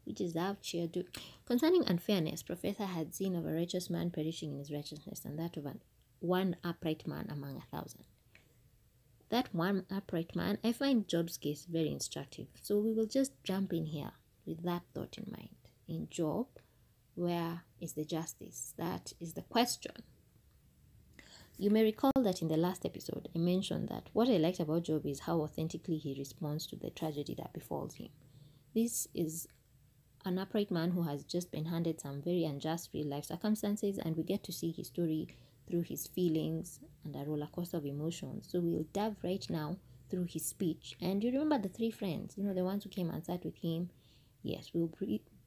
which 0.04 0.20
is 0.20 0.36
out 0.36 0.58
here 0.62 0.86
do. 0.86 1.04
Concerning 1.44 1.84
unfairness, 1.86 2.42
Professor 2.42 2.86
had 2.86 3.14
seen 3.14 3.36
of 3.36 3.46
a 3.46 3.52
righteous 3.52 3.88
man 3.88 4.10
perishing 4.10 4.52
in 4.52 4.58
his 4.58 4.72
righteousness, 4.72 5.24
and 5.24 5.38
that 5.38 5.56
of 5.56 5.66
an 5.66 5.80
one 6.20 6.56
upright 6.64 7.06
man 7.06 7.28
among 7.30 7.56
a 7.56 7.76
thousand. 7.76 8.04
That 9.28 9.52
one 9.52 9.84
upright 9.90 10.36
man, 10.36 10.58
I 10.62 10.72
find 10.72 11.08
Job's 11.08 11.36
case 11.36 11.66
very 11.68 11.90
instructive. 11.90 12.46
So 12.62 12.78
we 12.78 12.92
will 12.92 13.06
just 13.06 13.32
jump 13.42 13.72
in 13.72 13.86
here 13.86 14.12
with 14.46 14.62
that 14.64 14.82
thought 14.94 15.18
in 15.18 15.30
mind. 15.30 15.56
In 15.88 16.08
Job, 16.10 16.46
where 17.14 17.62
is 17.80 17.94
the 17.94 18.04
justice? 18.04 18.72
That 18.76 19.12
is 19.20 19.34
the 19.34 19.42
question. 19.42 20.02
You 21.58 21.70
may 21.70 21.84
recall 21.84 22.12
that 22.16 22.42
in 22.42 22.48
the 22.48 22.58
last 22.58 22.84
episode, 22.84 23.30
I 23.34 23.38
mentioned 23.38 23.88
that 23.88 24.10
what 24.12 24.28
I 24.28 24.36
liked 24.36 24.60
about 24.60 24.82
Job 24.82 25.06
is 25.06 25.20
how 25.20 25.40
authentically 25.40 25.96
he 25.96 26.14
responds 26.18 26.66
to 26.66 26.76
the 26.76 26.90
tragedy 26.90 27.34
that 27.38 27.54
befalls 27.54 27.94
him. 27.94 28.10
This 28.74 29.08
is 29.14 29.48
an 30.26 30.38
upright 30.38 30.70
man 30.70 30.90
who 30.90 31.04
has 31.04 31.24
just 31.24 31.50
been 31.50 31.64
handed 31.64 31.98
some 31.98 32.20
very 32.20 32.44
unjust 32.44 32.90
real 32.92 33.06
life 33.06 33.24
circumstances, 33.24 33.96
and 33.96 34.18
we 34.18 34.22
get 34.22 34.44
to 34.44 34.52
see 34.52 34.70
his 34.70 34.88
story 34.88 35.28
through 35.66 35.82
his 35.82 36.06
feelings 36.06 36.78
and 37.04 37.16
a 37.16 37.24
roller 37.24 37.48
coaster 37.50 37.78
of 37.78 37.86
emotions. 37.86 38.48
So 38.50 38.60
we'll 38.60 38.84
dive 38.92 39.16
right 39.24 39.46
now 39.48 39.78
through 40.10 40.26
his 40.28 40.44
speech. 40.44 40.94
And 41.00 41.24
you 41.24 41.32
remember 41.32 41.56
the 41.56 41.74
three 41.74 41.90
friends, 41.90 42.36
you 42.36 42.44
know, 42.44 42.52
the 42.52 42.64
ones 42.64 42.84
who 42.84 42.90
came 42.90 43.08
and 43.08 43.24
sat 43.24 43.46
with 43.46 43.56
him? 43.56 43.88
Yes, 44.42 44.72
we'll 44.74 44.92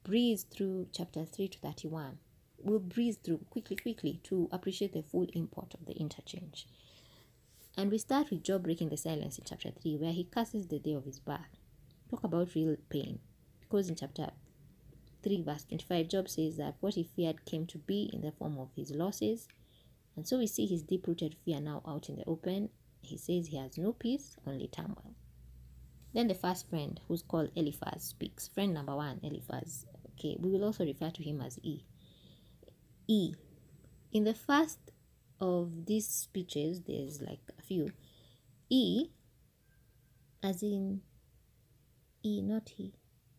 breeze 0.02 0.42
through 0.42 0.88
chapter 0.92 1.24
3 1.24 1.46
to 1.46 1.58
31 1.60 2.18
we'll 2.62 2.78
breeze 2.78 3.16
through 3.16 3.40
quickly, 3.50 3.76
quickly 3.76 4.20
to 4.24 4.48
appreciate 4.52 4.92
the 4.92 5.02
full 5.02 5.26
import 5.34 5.74
of 5.74 5.86
the 5.86 5.92
interchange. 5.92 6.66
And 7.76 7.90
we 7.90 7.98
start 7.98 8.30
with 8.30 8.42
Job 8.42 8.64
breaking 8.64 8.88
the 8.88 8.96
silence 8.96 9.38
in 9.38 9.44
chapter 9.46 9.70
3, 9.70 9.96
where 9.96 10.12
he 10.12 10.24
curses 10.24 10.66
the 10.66 10.78
day 10.78 10.92
of 10.92 11.04
his 11.04 11.20
birth. 11.20 11.58
Talk 12.10 12.24
about 12.24 12.54
real 12.54 12.76
pain. 12.88 13.20
Because 13.60 13.88
in 13.88 13.94
chapter 13.94 14.30
3, 15.22 15.42
verse 15.42 15.64
25, 15.64 16.08
Job 16.08 16.28
says 16.28 16.56
that 16.56 16.74
what 16.80 16.94
he 16.94 17.04
feared 17.04 17.44
came 17.44 17.66
to 17.66 17.78
be 17.78 18.10
in 18.12 18.22
the 18.22 18.32
form 18.32 18.58
of 18.58 18.70
his 18.74 18.90
losses. 18.90 19.48
And 20.16 20.26
so 20.26 20.38
we 20.38 20.46
see 20.46 20.66
his 20.66 20.82
deep 20.82 21.06
rooted 21.06 21.36
fear 21.44 21.60
now 21.60 21.82
out 21.86 22.08
in 22.08 22.16
the 22.16 22.24
open. 22.26 22.70
He 23.02 23.16
says 23.16 23.46
he 23.46 23.56
has 23.56 23.78
no 23.78 23.92
peace, 23.92 24.36
only 24.46 24.68
turmoil. 24.68 25.14
Then 26.12 26.26
the 26.26 26.34
first 26.34 26.68
friend, 26.68 27.00
who's 27.06 27.22
called 27.22 27.50
Eliphaz, 27.54 28.02
speaks. 28.02 28.48
Friend 28.48 28.74
number 28.74 28.96
one, 28.96 29.20
Eliphaz. 29.22 29.86
Okay, 30.18 30.36
we 30.40 30.50
will 30.50 30.64
also 30.64 30.84
refer 30.84 31.10
to 31.10 31.22
him 31.22 31.40
as 31.40 31.58
E. 31.62 31.84
E. 33.10 33.34
In 34.12 34.22
the 34.22 34.34
first 34.34 34.78
of 35.40 35.86
these 35.86 36.06
speeches, 36.06 36.82
there's 36.86 37.20
like 37.20 37.40
a 37.58 37.60
few. 37.60 37.90
E, 38.68 39.08
as 40.44 40.62
in 40.62 41.00
E, 42.22 42.40
not 42.40 42.68
he. 42.68 42.94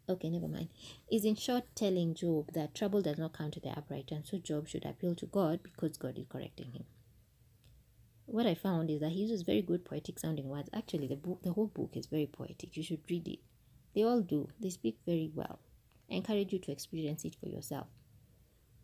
Okay, 0.09 0.29
never 0.29 0.49
mind. 0.49 0.67
Is 1.09 1.23
in 1.23 1.35
short 1.35 1.63
telling 1.73 2.15
Job 2.15 2.51
that 2.51 2.75
trouble 2.75 3.01
does 3.01 3.17
not 3.17 3.31
come 3.31 3.49
to 3.51 3.61
the 3.61 3.69
upright, 3.69 4.11
and 4.11 4.27
so 4.27 4.39
Job 4.39 4.67
should 4.67 4.83
appeal 4.83 5.15
to 5.15 5.25
God 5.25 5.63
because 5.63 5.97
God 5.97 6.17
is 6.17 6.25
correcting 6.27 6.73
him. 6.73 6.83
What 8.25 8.45
I 8.45 8.55
found 8.55 8.89
is 8.89 8.99
that 8.99 9.13
he 9.13 9.21
uses 9.21 9.43
very 9.43 9.61
good 9.61 9.85
poetic 9.85 10.19
sounding 10.19 10.49
words. 10.49 10.69
Actually, 10.73 11.07
the 11.07 11.15
book, 11.15 11.43
the 11.43 11.53
whole 11.53 11.67
book 11.67 11.91
is 11.93 12.07
very 12.07 12.27
poetic. 12.27 12.75
You 12.75 12.83
should 12.83 13.09
read 13.09 13.25
it. 13.25 13.39
They 13.95 14.03
all 14.03 14.19
do. 14.19 14.49
They 14.59 14.69
speak 14.69 14.97
very 15.05 15.31
well. 15.33 15.59
I 16.11 16.15
encourage 16.15 16.51
you 16.51 16.59
to 16.59 16.73
experience 16.73 17.23
it 17.23 17.37
for 17.39 17.47
yourself. 17.47 17.87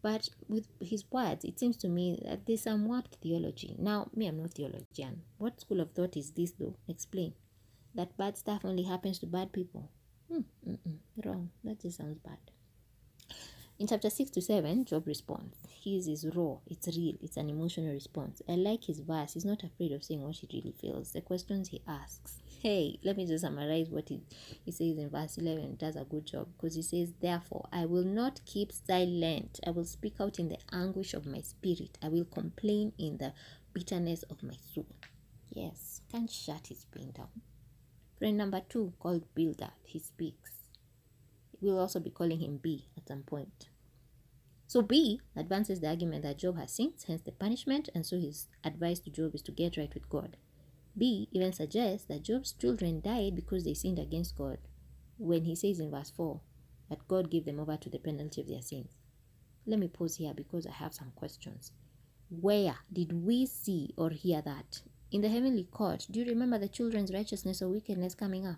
But 0.08 0.30
with 0.48 0.67
his 0.80 1.04
words, 1.12 1.43
it 1.43 1.60
seems 1.60 1.76
to 1.78 1.89
me 1.89 2.22
that 2.24 2.46
there's 2.46 2.62
some 2.62 2.86
warped 2.88 3.15
theology. 3.15 3.76
Now, 3.78 4.10
me, 4.15 4.28
I'm 4.28 4.38
no 4.38 4.48
theologian. 4.48 5.24
What 5.38 5.60
school 5.60 5.82
of 5.82 5.91
thought 5.91 6.15
is 6.15 6.32
this, 6.32 6.54
though? 6.54 6.76
Explain. 6.88 7.34
That 7.93 8.15
bad 8.15 8.38
stuff 8.38 8.63
only 8.63 8.84
happens 8.84 9.20
to 9.20 9.26
bad 9.26 9.52
people. 9.52 9.91
Hmm, 10.32 10.43
wrong. 11.26 11.50
That 11.65 11.82
just 11.82 11.98
sounds 11.98 12.20
bad. 12.20 12.38
In 13.80 13.88
chapter 13.88 14.10
6 14.10 14.32
to 14.32 14.41
7, 14.41 14.86
Job 14.86 15.08
responds. 15.08 15.58
His 15.84 16.08
is 16.08 16.26
raw, 16.34 16.60
it's 16.67 16.88
real, 16.88 17.15
it's 17.22 17.36
an 17.36 17.50
emotional 17.50 17.91
response. 17.91 18.41
I 18.48 18.54
like 18.54 18.86
his 18.86 19.02
verse. 19.02 19.34
He's 19.34 19.43
not 19.43 19.63
afraid 19.63 19.91
of 19.91 20.06
saying 20.06 20.22
what 20.22 20.38
he 20.38 20.48
really 20.54 20.74
feels, 20.80 21.12
the 21.12 21.20
questions 21.20 21.67
he 21.67 21.82
asks. 21.86 22.38
Hey, 22.60 22.98
let 23.04 23.17
me 23.17 23.28
just 23.28 23.43
summarize 23.43 23.89
what 23.89 24.10
he, 24.10 24.22
he 24.65 24.72
says 24.72 24.98
in 24.98 25.10
verse 25.12 25.38
11. 25.38 25.63
It 25.63 25.78
does 25.78 25.96
a 25.96 26.04
good 26.04 26.26
job 26.26 26.48
because 26.58 26.76
he 26.76 26.82
says, 26.82 27.13
Therefore, 27.22 27.67
I 27.72 27.86
will 27.86 28.04
not 28.04 28.41
keep 28.46 28.72
silent. 28.72 29.60
I 29.65 29.70
will 29.70 29.86
speak 29.86 30.15
out 30.20 30.39
in 30.39 30.50
the 30.50 30.58
anguish 30.74 31.13
of 31.13 31.28
my 31.28 31.41
spirit. 31.41 32.00
I 32.02 32.10
will 32.10 32.26
complain 32.26 32.93
in 32.98 33.17
the 33.20 33.34
bitterness 33.74 34.24
of 34.24 34.41
my 34.41 34.56
soul. 34.74 34.88
Yes, 35.52 36.02
can't 36.12 36.32
shut 36.32 36.67
his 36.67 36.86
pain 36.86 37.12
down. 37.15 37.30
Friend 38.17 38.36
number 38.36 38.62
two, 38.67 38.93
called 39.00 39.26
Bildad 39.36 39.72
he 39.84 40.00
speaks. 40.00 40.54
We'll 41.62 41.80
also 41.80 42.00
be 42.00 42.10
calling 42.10 42.39
him 42.39 42.58
B 42.58 42.88
at 42.98 43.08
some 43.08 43.22
point. 43.22 43.70
So 44.65 44.82
B 44.82 45.22
advances 45.36 45.80
the 45.80 45.88
argument 45.88 46.24
that 46.24 46.39
Job 46.39 46.58
has 46.58 46.72
sinned, 46.72 47.04
hence 47.08 47.22
the 47.22 47.32
punishment, 47.32 47.89
and 47.93 48.06
so 48.06 48.20
his 48.20 48.48
advice 48.63 49.00
to 49.02 49.12
Job 49.12 49.36
is 49.36 49.41
to 49.43 49.52
get 49.52 49.78
right 49.78 49.93
with 49.93 50.10
God. 50.10 50.38
B 50.98 51.30
even 51.32 51.54
suggests 51.54 52.08
that 52.08 52.24
Job's 52.24 52.54
children 52.54 53.02
died 53.02 53.36
because 53.36 53.64
they 53.64 53.74
sinned 53.74 54.00
against 54.00 54.36
God, 54.36 54.58
when 55.18 55.44
he 55.44 55.56
says 55.56 55.80
in 55.80 55.92
verse 55.92 56.10
4 56.10 56.40
that 56.90 57.08
God 57.08 57.30
gave 57.30 57.46
them 57.46 57.60
over 57.60 57.78
to 57.78 57.90
the 57.90 58.00
penalty 58.00 58.42
of 58.42 58.48
their 58.48 58.62
sins. 58.62 58.96
Let 59.66 59.80
me 59.80 59.88
pause 59.88 60.16
here 60.16 60.34
because 60.34 60.66
I 60.66 60.72
have 60.72 60.94
some 60.94 61.12
questions. 61.16 61.72
Where 62.30 62.78
did 62.92 63.26
we 63.26 63.46
see 63.46 63.94
or 63.98 64.10
hear 64.10 64.42
that? 64.42 64.82
In 65.12 65.22
the 65.22 65.30
heavenly 65.30 65.66
court, 65.66 66.08
do 66.10 66.20
you 66.20 66.26
remember 66.26 66.58
the 66.58 66.68
children's 66.68 67.14
righteousness 67.14 67.62
or 67.62 67.70
wickedness 67.70 68.16
coming 68.16 68.46
up? 68.46 68.58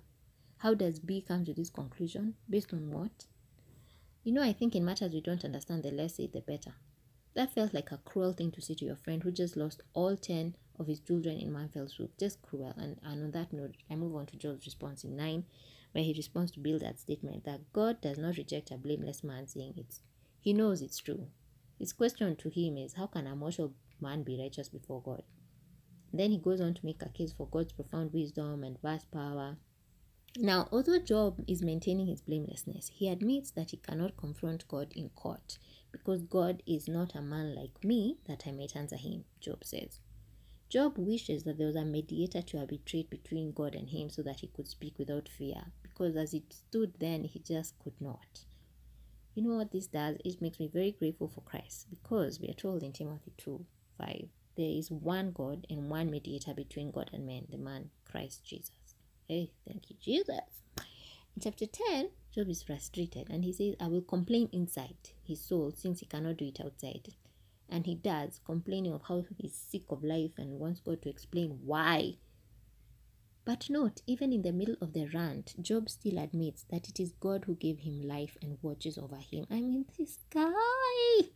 How 0.58 0.74
does 0.74 1.00
B 1.00 1.24
come 1.28 1.46
to 1.46 1.54
this 1.54 1.70
conclusion? 1.70 2.36
Based 2.50 2.74
on 2.74 2.92
what? 2.92 3.26
You 4.24 4.34
know, 4.34 4.44
I 4.44 4.54
think 4.54 4.76
in 4.76 4.86
matters 4.86 5.14
we 5.14 5.22
don't 5.22 5.46
understand, 5.46 5.84
the 5.84 5.92
less 5.92 6.16
said, 6.16 6.34
the 6.34 6.42
better. 6.42 6.74
That 7.36 7.54
felt 7.54 7.74
like 7.74 7.92
a 7.92 7.98
cruel 7.98 8.34
thing 8.34 8.52
to 8.52 8.62
say 8.62 8.74
to 8.76 8.86
your 8.86 8.96
friend 8.96 9.24
who 9.24 9.32
just 9.32 9.56
lost 9.56 9.82
all 9.94 10.18
10 10.18 10.56
of 10.80 10.88
his 10.88 11.00
children 11.00 11.38
in 11.38 11.54
one 11.54 11.70
fell 11.70 11.88
swoop. 11.88 12.18
Just 12.18 12.42
cruel. 12.42 12.74
And, 12.78 13.00
and 13.04 13.24
on 13.24 13.32
that 13.32 13.54
note, 13.54 13.76
I 13.90 13.96
move 13.96 14.16
on 14.16 14.26
to 14.28 14.38
Job's 14.38 14.66
response 14.66 15.04
in 15.04 15.16
9, 15.16 15.44
where 15.92 16.04
he 16.04 16.14
responds 16.16 16.52
to 16.52 16.60
Bildad's 16.60 17.02
statement 17.02 17.44
that 17.46 17.72
God 17.74 18.02
does 18.02 18.18
not 18.18 18.38
reject 18.38 18.72
a 18.72 18.78
blameless 18.78 19.24
man 19.24 19.48
saying 19.48 19.74
it. 19.78 20.00
He 20.40 20.54
knows 20.54 20.82
it's 20.82 21.00
true. 21.00 21.28
His 21.78 21.94
question 21.94 22.36
to 22.38 22.50
him 22.50 22.78
is, 22.78 22.94
How 22.94 23.08
can 23.08 23.28
a 23.28 23.36
mortal 23.36 23.74
man 24.00 24.24
be 24.24 24.40
righteous 24.40 24.70
before 24.70 25.02
God? 25.02 25.24
Then 26.12 26.32
he 26.32 26.38
goes 26.38 26.62
on 26.62 26.74
to 26.74 26.86
make 26.86 27.02
a 27.02 27.10
case 27.10 27.34
for 27.34 27.48
God's 27.48 27.74
profound 27.74 28.14
wisdom 28.14 28.64
and 28.64 28.82
vast 28.82 29.12
power. 29.12 29.58
Now, 30.38 30.68
although 30.72 31.00
Job 31.00 31.44
is 31.48 31.62
maintaining 31.64 32.08
his 32.08 32.22
blamelessness, 32.22 32.92
he 32.94 33.10
admits 33.10 33.52
that 33.52 33.72
he 33.72 33.78
cannot 33.78 34.18
confront 34.18 34.68
God 34.68 34.92
in 34.96 35.10
court 35.10 35.58
because 35.92 36.24
God 36.24 36.62
is 36.68 36.88
not 36.88 37.16
a 37.16 37.22
man 37.22 37.56
like 37.56 37.84
me 37.84 38.18
that 38.28 38.44
I 38.46 38.52
might 38.52 38.76
answer 38.76 38.96
him, 38.96 39.26
Job 39.40 39.64
says. 39.64 40.00
Job 40.70 40.98
wishes 40.98 41.44
that 41.44 41.58
there 41.58 41.68
was 41.68 41.76
a 41.76 41.84
mediator 41.84 42.44
to 42.44 42.60
arbitrate 42.60 43.10
between 43.10 43.52
God 43.52 43.74
and 43.74 43.90
him 43.90 44.10
so 44.10 44.22
that 44.22 44.42
he 44.42 44.48
could 44.48 44.68
speak 44.68 45.00
without 45.00 45.28
fear, 45.28 45.64
because 45.82 46.16
as 46.16 46.34
it 46.34 46.54
stood 46.54 46.94
then, 47.00 47.24
he 47.24 47.40
just 47.40 47.78
could 47.80 48.00
not. 48.00 48.46
You 49.34 49.44
know 49.44 49.56
what 49.56 49.72
this 49.72 49.88
does? 49.88 50.18
It 50.24 50.42
makes 50.42 50.60
me 50.60 50.68
very 50.72 50.92
grateful 50.92 51.28
for 51.28 51.42
Christ 51.42 51.88
because 51.90 52.40
we 52.40 52.50
are 52.50 52.54
told 52.54 52.84
in 52.84 52.92
Timothy 52.92 53.32
2 53.38 53.66
5 53.98 54.28
there 54.58 54.70
is 54.70 54.92
one 54.92 55.32
God 55.32 55.66
and 55.70 55.90
one 55.90 56.12
mediator 56.12 56.54
between 56.54 56.92
God 56.92 57.10
and 57.14 57.26
man, 57.26 57.48
the 57.50 57.58
man 57.58 57.90
Christ 58.06 58.44
Jesus. 58.46 58.72
Hey, 59.28 59.52
thank 59.66 59.90
you, 59.90 59.96
Jesus. 60.02 60.42
In 60.78 61.42
chapter 61.42 61.66
10, 61.66 62.10
Job 62.36 62.50
is 62.50 62.62
frustrated 62.62 63.30
and 63.30 63.44
he 63.44 63.54
says, 63.54 63.76
I 63.80 63.88
will 63.88 64.02
complain 64.02 64.50
inside 64.52 64.98
his 65.24 65.40
soul 65.40 65.72
since 65.76 66.02
he 66.02 66.06
cannot 66.06 66.38
do 66.38 66.46
it 66.46 66.60
outside. 66.60 67.14
And 67.72 67.86
he 67.86 67.96
does, 67.96 68.40
complaining 68.46 68.94
of 68.94 69.04
how 69.08 69.24
he's 69.38 69.54
sick 69.54 69.84
of 69.90 70.04
life 70.04 70.32
and 70.38 70.60
wants 70.60 70.80
God 70.80 71.02
to 71.04 71.10
explain 71.10 71.60
why. 71.64 72.16
But 73.46 73.70
note, 73.70 74.02
even 74.06 74.34
in 74.34 74.42
the 74.42 74.52
middle 74.52 74.76
of 74.82 74.94
the 74.94 75.08
rant, 75.14 75.56
Job 75.62 75.90
still 75.90 76.20
admits 76.20 76.66
that 76.70 76.90
it 76.90 77.00
is 77.00 77.14
God 77.20 77.46
who 77.46 77.56
gave 77.56 77.80
him 77.80 78.02
life 78.02 78.38
and 78.42 78.58
watches 78.62 78.98
over 78.98 79.18
him. 79.18 79.46
I 79.50 79.62
mean, 79.62 79.86
this 79.98 80.20
guy. 80.30 81.30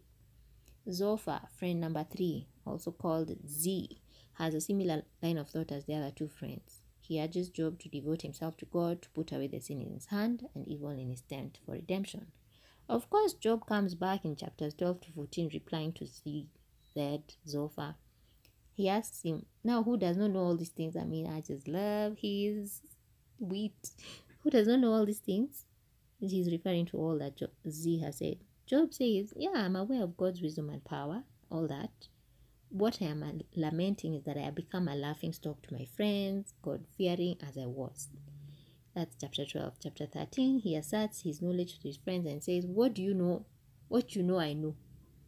Zophar, 0.92 1.42
friend 1.58 1.80
number 1.80 2.04
three, 2.04 2.48
also 2.66 2.92
called 2.92 3.32
Z, 3.48 4.02
has 4.34 4.54
a 4.54 4.62
similar 4.62 5.04
line 5.22 5.38
of 5.38 5.50
thought 5.50 5.72
as 5.72 5.86
the 5.86 5.96
other 5.96 6.12
two 6.12 6.28
friends. 6.28 6.82
He 7.00 7.22
urges 7.22 7.50
Job 7.50 7.80
to 7.80 7.90
devote 7.90 8.22
himself 8.22 8.58
to 8.58 8.66
God, 8.66 9.02
to 9.02 9.10
put 9.10 9.32
away 9.32 9.48
the 9.48 9.60
sin 9.60 9.82
in 9.82 9.94
his 9.94 10.08
hand 10.08 10.48
and 10.54 10.68
evil 10.68 10.90
in 10.90 11.10
his 11.10 11.22
tent 11.22 11.60
for 11.66 11.72
redemption. 11.74 12.28
Of 12.90 13.10
course, 13.10 13.34
Job 13.34 13.66
comes 13.66 13.96
back 13.96 14.26
in 14.26 14.36
chapters 14.36 14.74
12 14.74 15.02
to 15.02 15.12
14, 15.12 15.50
replying 15.54 15.94
to 15.94 16.06
Z, 16.06 16.48
Zophar. 17.48 17.96
He 18.76 18.90
asks 18.90 19.22
him, 19.24 19.46
Now, 19.64 19.84
who 19.84 19.98
does 19.98 20.18
not 20.18 20.32
know 20.32 20.42
all 20.42 20.58
these 20.58 20.70
things? 20.70 20.96
I 20.96 21.04
mean, 21.04 21.28
I 21.28 21.42
just 21.42 21.68
love 21.68 22.18
his 22.20 22.82
wheat. 23.40 23.92
Who 24.40 24.50
does 24.50 24.68
not 24.68 24.80
know 24.80 24.94
all 24.94 25.06
these 25.06 25.20
things? 25.20 25.66
He's 26.20 26.52
referring 26.52 26.86
to 26.88 26.98
all 26.98 27.18
that 27.20 27.38
Job, 27.38 27.52
Z 27.70 28.00
has 28.00 28.18
said. 28.18 28.38
Job 28.66 28.94
says, 28.94 29.34
Yeah, 29.36 29.52
I'm 29.56 29.76
aware 29.76 30.04
of 30.04 30.18
God's 30.18 30.42
wisdom 30.42 30.70
and 30.70 30.84
power, 30.84 31.24
all 31.50 31.68
that 31.68 32.08
what 32.74 32.98
I 33.02 33.06
am 33.06 33.42
lamenting 33.56 34.16
is 34.16 34.24
that 34.24 34.36
I 34.36 34.42
have 34.42 34.56
become 34.56 34.88
a 34.88 34.96
laughing 34.96 35.32
stock 35.32 35.62
to 35.62 35.74
my 35.76 35.86
friends, 35.96 36.56
God 36.64 36.84
fearing 36.98 37.38
as 37.48 37.56
I 37.56 37.68
was. 37.68 38.10
That's 38.96 39.16
chapter 39.20 39.46
12. 39.46 39.74
Chapter 39.82 40.06
13, 40.06 40.60
he 40.60 40.76
asserts 40.76 41.22
his 41.22 41.42
knowledge 41.42 41.80
to 41.80 41.88
his 41.88 41.98
friends 41.98 42.28
and 42.28 42.44
says, 42.44 42.66
What 42.66 42.94
do 42.94 43.02
you 43.02 43.14
know? 43.14 43.46
What 43.88 44.16
you 44.16 44.24
know, 44.24 44.40
I 44.40 44.54
know. 44.54 44.76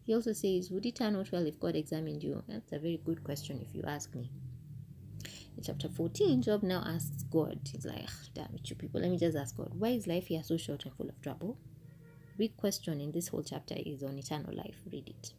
He 0.03 0.13
also 0.13 0.33
says, 0.33 0.69
Would 0.69 0.85
it 0.85 0.95
turn 0.95 1.15
out 1.15 1.31
well 1.31 1.45
if 1.45 1.59
God 1.59 1.75
examined 1.75 2.23
you? 2.23 2.43
That's 2.47 2.71
a 2.73 2.79
very 2.79 3.01
good 3.03 3.23
question 3.23 3.59
if 3.67 3.73
you 3.73 3.83
ask 3.87 4.13
me. 4.13 4.29
In 5.57 5.63
chapter 5.63 5.89
14, 5.89 6.41
Job 6.41 6.63
now 6.63 6.83
asks 6.85 7.23
God, 7.23 7.59
he's 7.71 7.85
like, 7.85 8.03
ah, 8.05 8.27
damn 8.33 8.53
it, 8.53 8.69
you 8.69 8.75
people, 8.75 8.99
let 8.99 9.09
me 9.09 9.17
just 9.17 9.37
ask 9.37 9.55
God, 9.55 9.71
why 9.73 9.89
is 9.89 10.05
life 10.05 10.27
here 10.27 10.43
so 10.43 10.57
short 10.57 10.83
and 10.83 10.93
full 10.93 11.07
of 11.07 11.21
trouble? 11.21 11.57
big 12.37 12.57
question 12.57 12.99
in 12.99 13.11
this 13.11 13.29
whole 13.29 13.43
chapter 13.43 13.75
is 13.85 14.03
on 14.03 14.17
eternal 14.17 14.53
life. 14.53 14.81
Read 14.91 15.07
it. 15.07 15.33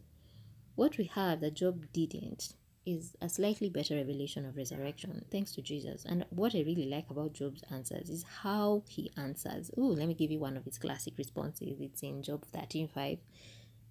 What 0.75 0.97
we 0.97 1.05
have 1.13 1.41
that 1.41 1.53
Job 1.53 1.85
didn't 1.93 2.53
is 2.87 3.17
a 3.21 3.27
slightly 3.27 3.69
better 3.69 3.95
revelation 3.95 4.45
of 4.45 4.55
resurrection, 4.55 5.25
thanks 5.29 5.51
to 5.51 5.61
Jesus. 5.61 6.05
And 6.05 6.25
what 6.29 6.55
I 6.55 6.59
really 6.59 6.87
like 6.89 7.09
about 7.09 7.33
Job's 7.33 7.61
answers 7.69 8.09
is 8.09 8.23
how 8.41 8.83
he 8.87 9.11
answers. 9.17 9.69
Oh, 9.77 9.87
let 9.87 10.07
me 10.07 10.13
give 10.13 10.31
you 10.31 10.39
one 10.39 10.55
of 10.55 10.63
his 10.63 10.77
classic 10.77 11.17
responses. 11.17 11.81
It's 11.81 12.01
in 12.01 12.23
Job 12.23 12.45
13:5. 12.55 13.19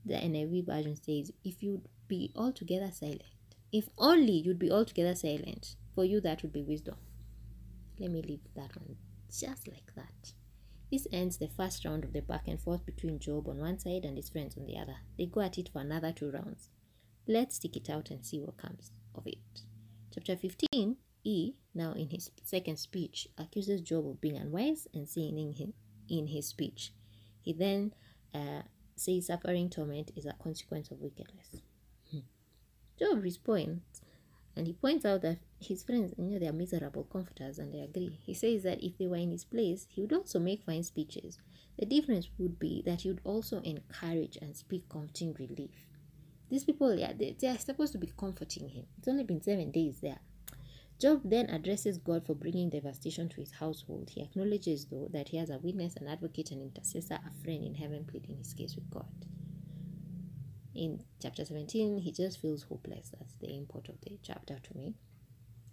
The 0.07 0.15
NIV 0.15 0.65
version 0.65 0.97
says, 0.97 1.31
If 1.45 1.63
you'd 1.63 1.89
be 2.09 2.33
altogether 2.35 2.91
silent, 2.91 3.25
if 3.71 3.91
only 3.99 4.33
you'd 4.33 4.59
be 4.59 4.71
altogether 4.71 5.15
silent, 5.15 5.77
for 5.95 6.05
you 6.05 6.21
that 6.23 6.43
would 6.43 6.53
be 6.53 6.63
wisdom. 6.63 6.97
Let 7.99 8.11
me 8.11 8.23
leave 8.23 8.41
that 8.55 8.77
one 8.77 8.97
just 9.29 9.69
like 9.69 9.93
that. 9.95 10.33
This 10.91 11.07
ends 11.13 11.37
the 11.37 11.49
first 11.49 11.85
round 11.85 12.05
of 12.05 12.15
the 12.15 12.23
back 12.23 12.49
and 12.49 12.59
forth 12.59 12.87
between 12.87 13.19
Job 13.19 13.49
on 13.49 13.59
one 13.59 13.79
side 13.79 14.05
and 14.05 14.17
his 14.17 14.31
friends 14.31 14.57
on 14.57 14.65
the 14.65 14.79
other. 14.79 14.97
They 15.19 15.27
go 15.27 15.41
at 15.41 15.59
it 15.59 15.69
for 15.69 15.81
another 15.81 16.13
two 16.13 16.31
rounds. 16.31 16.71
Let's 17.29 17.57
stick 17.57 17.77
it 17.77 17.91
out 17.91 18.11
and 18.11 18.25
see 18.25 18.39
what 18.39 18.57
comes 18.57 18.93
of 19.15 19.27
it. 19.27 19.39
Chapter 20.15 20.37
15, 20.37 20.97
E, 21.25 21.55
now 21.75 21.93
in 21.93 22.09
his 22.09 22.31
second 22.45 22.79
speech, 22.79 23.29
accuses 23.37 23.81
Job 23.81 24.07
of 24.07 24.21
being 24.21 24.37
unwise 24.37 24.87
and 24.95 25.09
sinning 25.09 25.55
in, 25.59 25.73
in 26.09 26.29
his 26.29 26.47
speech. 26.47 26.93
He 27.43 27.53
then 27.53 27.93
uh, 28.33 28.63
says 28.95 29.27
suffering 29.27 29.71
torment 29.71 30.13
is 30.15 30.27
a 30.27 30.35
consequence 30.43 30.91
of 30.91 31.01
wickedness. 31.01 31.63
Hmm. 32.11 32.21
Job 32.99 33.23
responds 33.23 34.03
and 34.57 34.67
he 34.67 34.73
points 34.73 35.05
out 35.05 35.23
that 35.23 35.39
his 35.61 35.83
friends, 35.83 36.15
you 36.17 36.25
know, 36.25 36.39
they 36.39 36.49
are 36.49 36.53
miserable 36.53 37.05
comforters 37.05 37.59
and 37.59 37.73
they 37.73 37.81
agree. 37.81 38.19
He 38.25 38.33
says 38.35 38.63
that 38.63 38.83
if 38.83 38.97
they 38.97 39.07
were 39.07 39.17
in 39.17 39.31
his 39.31 39.45
place, 39.45 39.87
he 39.91 40.01
would 40.01 40.13
also 40.13 40.39
make 40.39 40.63
fine 40.63 40.83
speeches. 40.83 41.39
The 41.79 41.87
difference 41.87 42.31
would 42.39 42.59
be 42.59 42.83
that 42.87 43.03
he 43.03 43.09
would 43.09 43.21
also 43.25 43.61
encourage 43.61 44.39
and 44.41 44.57
speak 44.57 44.89
comforting 44.89 45.35
relief. 45.39 45.87
These 46.49 46.65
people, 46.65 46.95
yeah, 46.95 47.13
they, 47.13 47.37
they 47.39 47.49
are 47.49 47.59
supposed 47.59 47.93
to 47.93 47.99
be 47.99 48.13
comforting 48.17 48.69
him. 48.69 48.87
It's 48.99 49.09
only 49.09 49.25
been 49.25 49.43
seven 49.43 49.71
days 49.71 50.01
there. 50.01 50.21
Job 50.99 51.23
then 51.25 51.51
addresses 51.51 51.99
God 51.99 52.25
for 52.25 52.35
bringing 52.35 52.71
devastation 52.71 53.29
to 53.31 53.41
his 53.41 53.53
household. 53.53 54.11
He 54.11 54.23
acknowledges, 54.23 54.87
though, 54.87 55.09
that 55.13 55.29
he 55.29 55.37
has 55.37 55.51
a 55.51 55.59
witness, 55.59 55.97
an 55.97 56.09
advocate, 56.09 56.53
an 56.53 56.63
intercessor, 56.63 57.15
a 57.15 57.45
friend 57.45 57.63
in 57.65 57.75
heaven 57.75 58.07
pleading 58.07 58.39
his 58.39 58.55
case 58.55 58.75
with 58.75 58.89
God. 58.89 59.27
In 60.75 61.03
chapter 61.21 61.45
17, 61.45 61.99
he 61.99 62.13
just 62.13 62.41
feels 62.41 62.63
hopeless. 62.63 63.11
That's 63.19 63.35
the 63.37 63.55
import 63.55 63.89
of 63.89 64.01
the 64.03 64.19
chapter 64.23 64.59
to 64.59 64.77
me. 64.77 64.95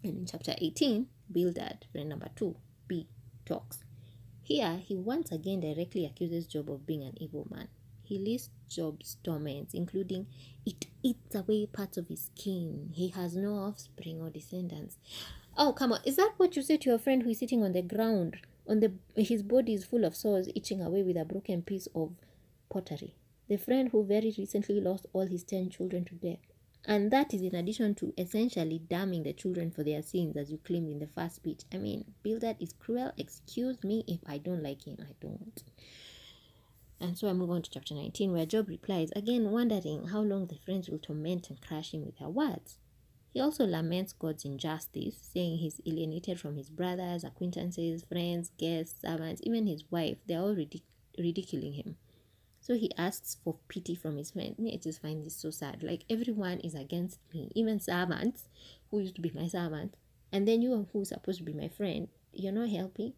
And 0.03 0.17
in 0.17 0.25
chapter 0.25 0.55
18, 0.57 1.07
Bildad, 1.31 1.85
friend 1.91 2.09
number 2.09 2.27
2, 2.35 2.55
B, 2.87 3.07
talks. 3.45 3.83
Here, 4.41 4.81
he 4.83 4.95
once 4.97 5.31
again 5.31 5.61
directly 5.61 6.05
accuses 6.05 6.47
Job 6.47 6.69
of 6.69 6.85
being 6.85 7.03
an 7.03 7.13
evil 7.15 7.47
man. 7.49 7.69
He 8.13 8.19
lists 8.19 8.51
Job's 8.69 9.17
torments, 9.23 9.73
including 9.73 10.27
it 10.67 10.85
eats 11.01 11.33
away 11.33 11.65
parts 11.65 11.97
of 11.97 12.09
his 12.09 12.25
skin. 12.25 12.91
He 12.93 13.07
has 13.07 13.35
no 13.35 13.55
offspring 13.55 14.21
or 14.21 14.29
descendants. 14.29 14.99
Oh, 15.57 15.73
come 15.73 15.93
on. 15.93 16.01
Is 16.05 16.17
that 16.17 16.33
what 16.37 16.55
you 16.55 16.61
say 16.61 16.77
to 16.77 16.89
your 16.91 16.99
friend 16.99 17.23
who 17.23 17.31
is 17.31 17.39
sitting 17.39 17.63
on 17.63 17.71
the 17.71 17.81
ground? 17.81 18.37
On 18.67 18.81
the 18.81 18.93
his 19.15 19.41
body 19.41 19.73
is 19.73 19.85
full 19.85 20.05
of 20.05 20.15
sores, 20.15 20.47
itching 20.55 20.79
away 20.79 21.01
with 21.01 21.17
a 21.17 21.25
broken 21.25 21.63
piece 21.63 21.87
of 21.95 22.11
pottery. 22.69 23.15
The 23.49 23.57
friend 23.57 23.89
who 23.89 24.05
very 24.05 24.31
recently 24.37 24.79
lost 24.79 25.07
all 25.11 25.25
his 25.25 25.43
ten 25.43 25.71
children 25.71 26.05
to 26.05 26.13
death. 26.13 26.37
And 26.85 27.09
that 27.09 27.33
is 27.33 27.41
in 27.41 27.55
addition 27.55 27.95
to 27.95 28.13
essentially 28.15 28.77
damning 28.77 29.23
the 29.23 29.33
children 29.33 29.71
for 29.71 29.83
their 29.83 30.03
sins, 30.03 30.37
as 30.37 30.51
you 30.51 30.59
claimed 30.59 30.91
in 30.91 30.99
the 30.99 31.07
first 31.07 31.37
speech. 31.37 31.61
I 31.73 31.77
mean, 31.77 32.05
Bildad 32.21 32.57
is 32.59 32.73
cruel. 32.73 33.11
Excuse 33.17 33.83
me 33.83 34.03
if 34.07 34.19
I 34.27 34.37
don't 34.37 34.61
like 34.61 34.85
him. 34.85 34.97
I 35.01 35.15
don't. 35.19 35.63
And 37.03 37.17
so 37.17 37.29
I 37.29 37.33
move 37.33 37.51
on 37.51 37.61
to 37.61 37.69
chapter 37.69 37.93
19, 37.93 38.31
where 38.31 38.45
Job 38.45 38.69
replies, 38.69 39.11
again 39.13 39.51
wondering 39.51 40.07
how 40.07 40.21
long 40.21 40.47
the 40.47 40.55
friends 40.55 40.87
will 40.87 40.99
torment 40.99 41.49
and 41.49 41.59
crush 41.61 41.93
him 41.93 42.05
with 42.05 42.17
their 42.17 42.29
words. 42.29 42.77
He 43.33 43.41
also 43.41 43.65
laments 43.65 44.13
God's 44.13 44.45
injustice, 44.45 45.17
saying 45.33 45.57
he's 45.57 45.81
alienated 45.85 46.39
from 46.39 46.55
his 46.55 46.69
brothers, 46.69 47.25
acquaintances, 47.25 48.05
friends, 48.05 48.51
guests, 48.57 49.01
servants, 49.01 49.41
even 49.43 49.67
his 49.67 49.83
wife. 49.91 50.15
They're 50.25 50.39
all 50.39 50.55
ridic- 50.55 50.83
ridiculing 51.19 51.73
him. 51.73 51.97
So 52.61 52.75
he 52.75 52.89
asks 52.97 53.35
for 53.43 53.57
pity 53.67 53.95
from 53.95 54.15
his 54.15 54.31
friends. 54.31 54.55
I 54.65 54.77
just 54.77 55.01
find 55.01 55.25
this 55.25 55.35
so 55.35 55.49
sad. 55.49 55.83
Like 55.83 56.05
everyone 56.09 56.59
is 56.59 56.73
against 56.73 57.19
me, 57.33 57.51
even 57.53 57.81
servants 57.81 58.47
who 58.91 59.01
used 59.01 59.15
to 59.15 59.21
be 59.21 59.31
my 59.35 59.49
servant. 59.49 59.95
And 60.31 60.47
then 60.47 60.61
you 60.61 60.87
who's 60.93 61.09
supposed 61.09 61.39
to 61.39 61.43
be 61.43 61.53
my 61.53 61.67
friend, 61.67 62.07
you're 62.31 62.53
not 62.53 62.69
helping. 62.69 63.11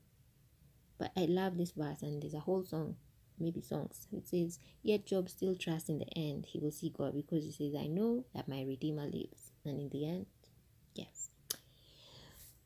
But 0.97 1.11
I 1.15 1.25
love 1.25 1.57
this 1.57 1.71
verse, 1.71 2.01
and 2.01 2.23
there's 2.23 2.33
a 2.33 2.39
whole 2.39 2.63
song 2.63 2.95
maybe 3.39 3.61
songs. 3.61 4.07
It 4.11 4.27
says, 4.27 4.59
Yet 4.81 5.05
Job 5.05 5.29
still 5.29 5.55
trusts 5.55 5.89
in 5.89 5.99
the 5.99 6.17
end 6.17 6.45
he 6.47 6.59
will 6.59 6.71
see 6.71 6.93
God 6.95 7.15
because 7.15 7.43
he 7.43 7.51
says, 7.51 7.79
I 7.79 7.87
know 7.87 8.25
that 8.33 8.47
my 8.47 8.63
Redeemer 8.63 9.05
lives. 9.05 9.51
And 9.65 9.79
in 9.79 9.89
the 9.89 10.07
end, 10.07 10.25
yes. 10.93 11.29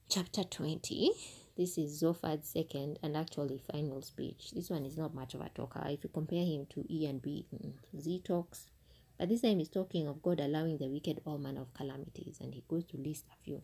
Chapter 0.10 0.43
20. 0.43 1.12
This 1.58 1.77
is 1.77 2.01
Zophar's 2.01 2.47
second 2.47 2.99
and 3.03 3.17
actually 3.17 3.62
final 3.71 4.01
speech. 4.01 4.51
This 4.51 4.69
one 4.69 4.86
is 4.86 4.97
not 4.97 5.13
much 5.13 5.34
of 5.34 5.41
a 5.41 5.49
talker. 5.49 5.84
If 5.88 6.03
you 6.03 6.10
compare 6.13 6.45
him 6.45 6.65
to 6.69 6.86
E 6.89 7.05
and 7.05 7.21
B, 7.21 7.45
mm, 7.53 8.23
talks. 8.23 8.69
But 9.17 9.27
this 9.27 9.41
time 9.41 9.60
he's 9.60 9.67
talking 9.67 10.08
of 10.08 10.21
God 10.21 10.39
allowing 10.39 10.77
the 10.77 10.88
wicked 10.88 11.19
all 11.25 11.38
manner 11.38 11.62
of 11.62 11.73
calamities, 11.73 12.38
and 12.39 12.53
he 12.53 12.63
goes 12.69 12.86
to 12.86 12.97
list 12.97 13.25
a 13.34 13.43
few. 13.43 13.62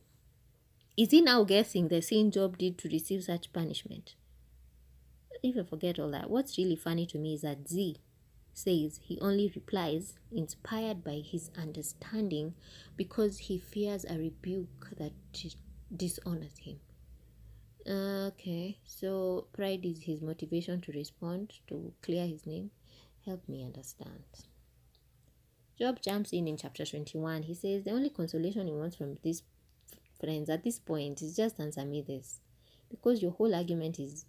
Is 0.97 1.11
he 1.11 1.21
now 1.21 1.45
guessing 1.45 1.87
the 1.87 2.01
sin 2.01 2.31
Job 2.31 2.57
did 2.57 2.77
to 2.79 2.89
receive 2.89 3.23
such 3.23 3.53
punishment? 3.53 4.15
Even 5.43 5.65
forget 5.65 5.99
all 5.99 6.11
that. 6.11 6.29
What's 6.29 6.57
really 6.57 6.75
funny 6.75 7.05
to 7.07 7.17
me 7.17 7.35
is 7.35 7.41
that 7.41 7.67
Z 7.67 7.97
says 8.53 8.99
he 9.03 9.19
only 9.19 9.51
replies 9.53 10.15
inspired 10.31 11.03
by 11.03 11.21
his 11.23 11.51
understanding 11.57 12.55
because 12.95 13.37
he 13.37 13.59
fears 13.59 14.05
a 14.05 14.17
rebuke 14.17 14.89
that 14.97 15.11
dishonors 15.95 16.57
him. 16.57 16.79
Okay, 17.87 18.79
so 18.85 19.47
pride 19.53 19.85
is 19.85 20.03
his 20.03 20.21
motivation 20.21 20.81
to 20.81 20.91
respond, 20.93 21.53
to 21.67 21.93
clear 22.01 22.25
his 22.25 22.47
name. 22.47 22.71
Help 23.25 23.47
me 23.47 23.63
understand. 23.63 24.23
Job 25.77 25.99
jumps 26.01 26.31
in 26.31 26.47
in 26.47 26.57
chapter 26.57 26.85
21. 26.85 27.43
He 27.43 27.53
says 27.53 27.83
the 27.83 27.91
only 27.91 28.09
consolation 28.09 28.67
he 28.67 28.73
wants 28.73 28.95
from 28.95 29.17
these 29.21 29.43
friends 30.19 30.49
at 30.49 30.63
this 30.63 30.79
point 30.79 31.21
is 31.21 31.35
just 31.35 31.59
answer 31.59 31.83
me 31.83 32.01
this. 32.01 32.39
Because 32.89 33.21
your 33.21 33.31
whole 33.31 33.53
argument 33.53 33.99
is 33.99 34.25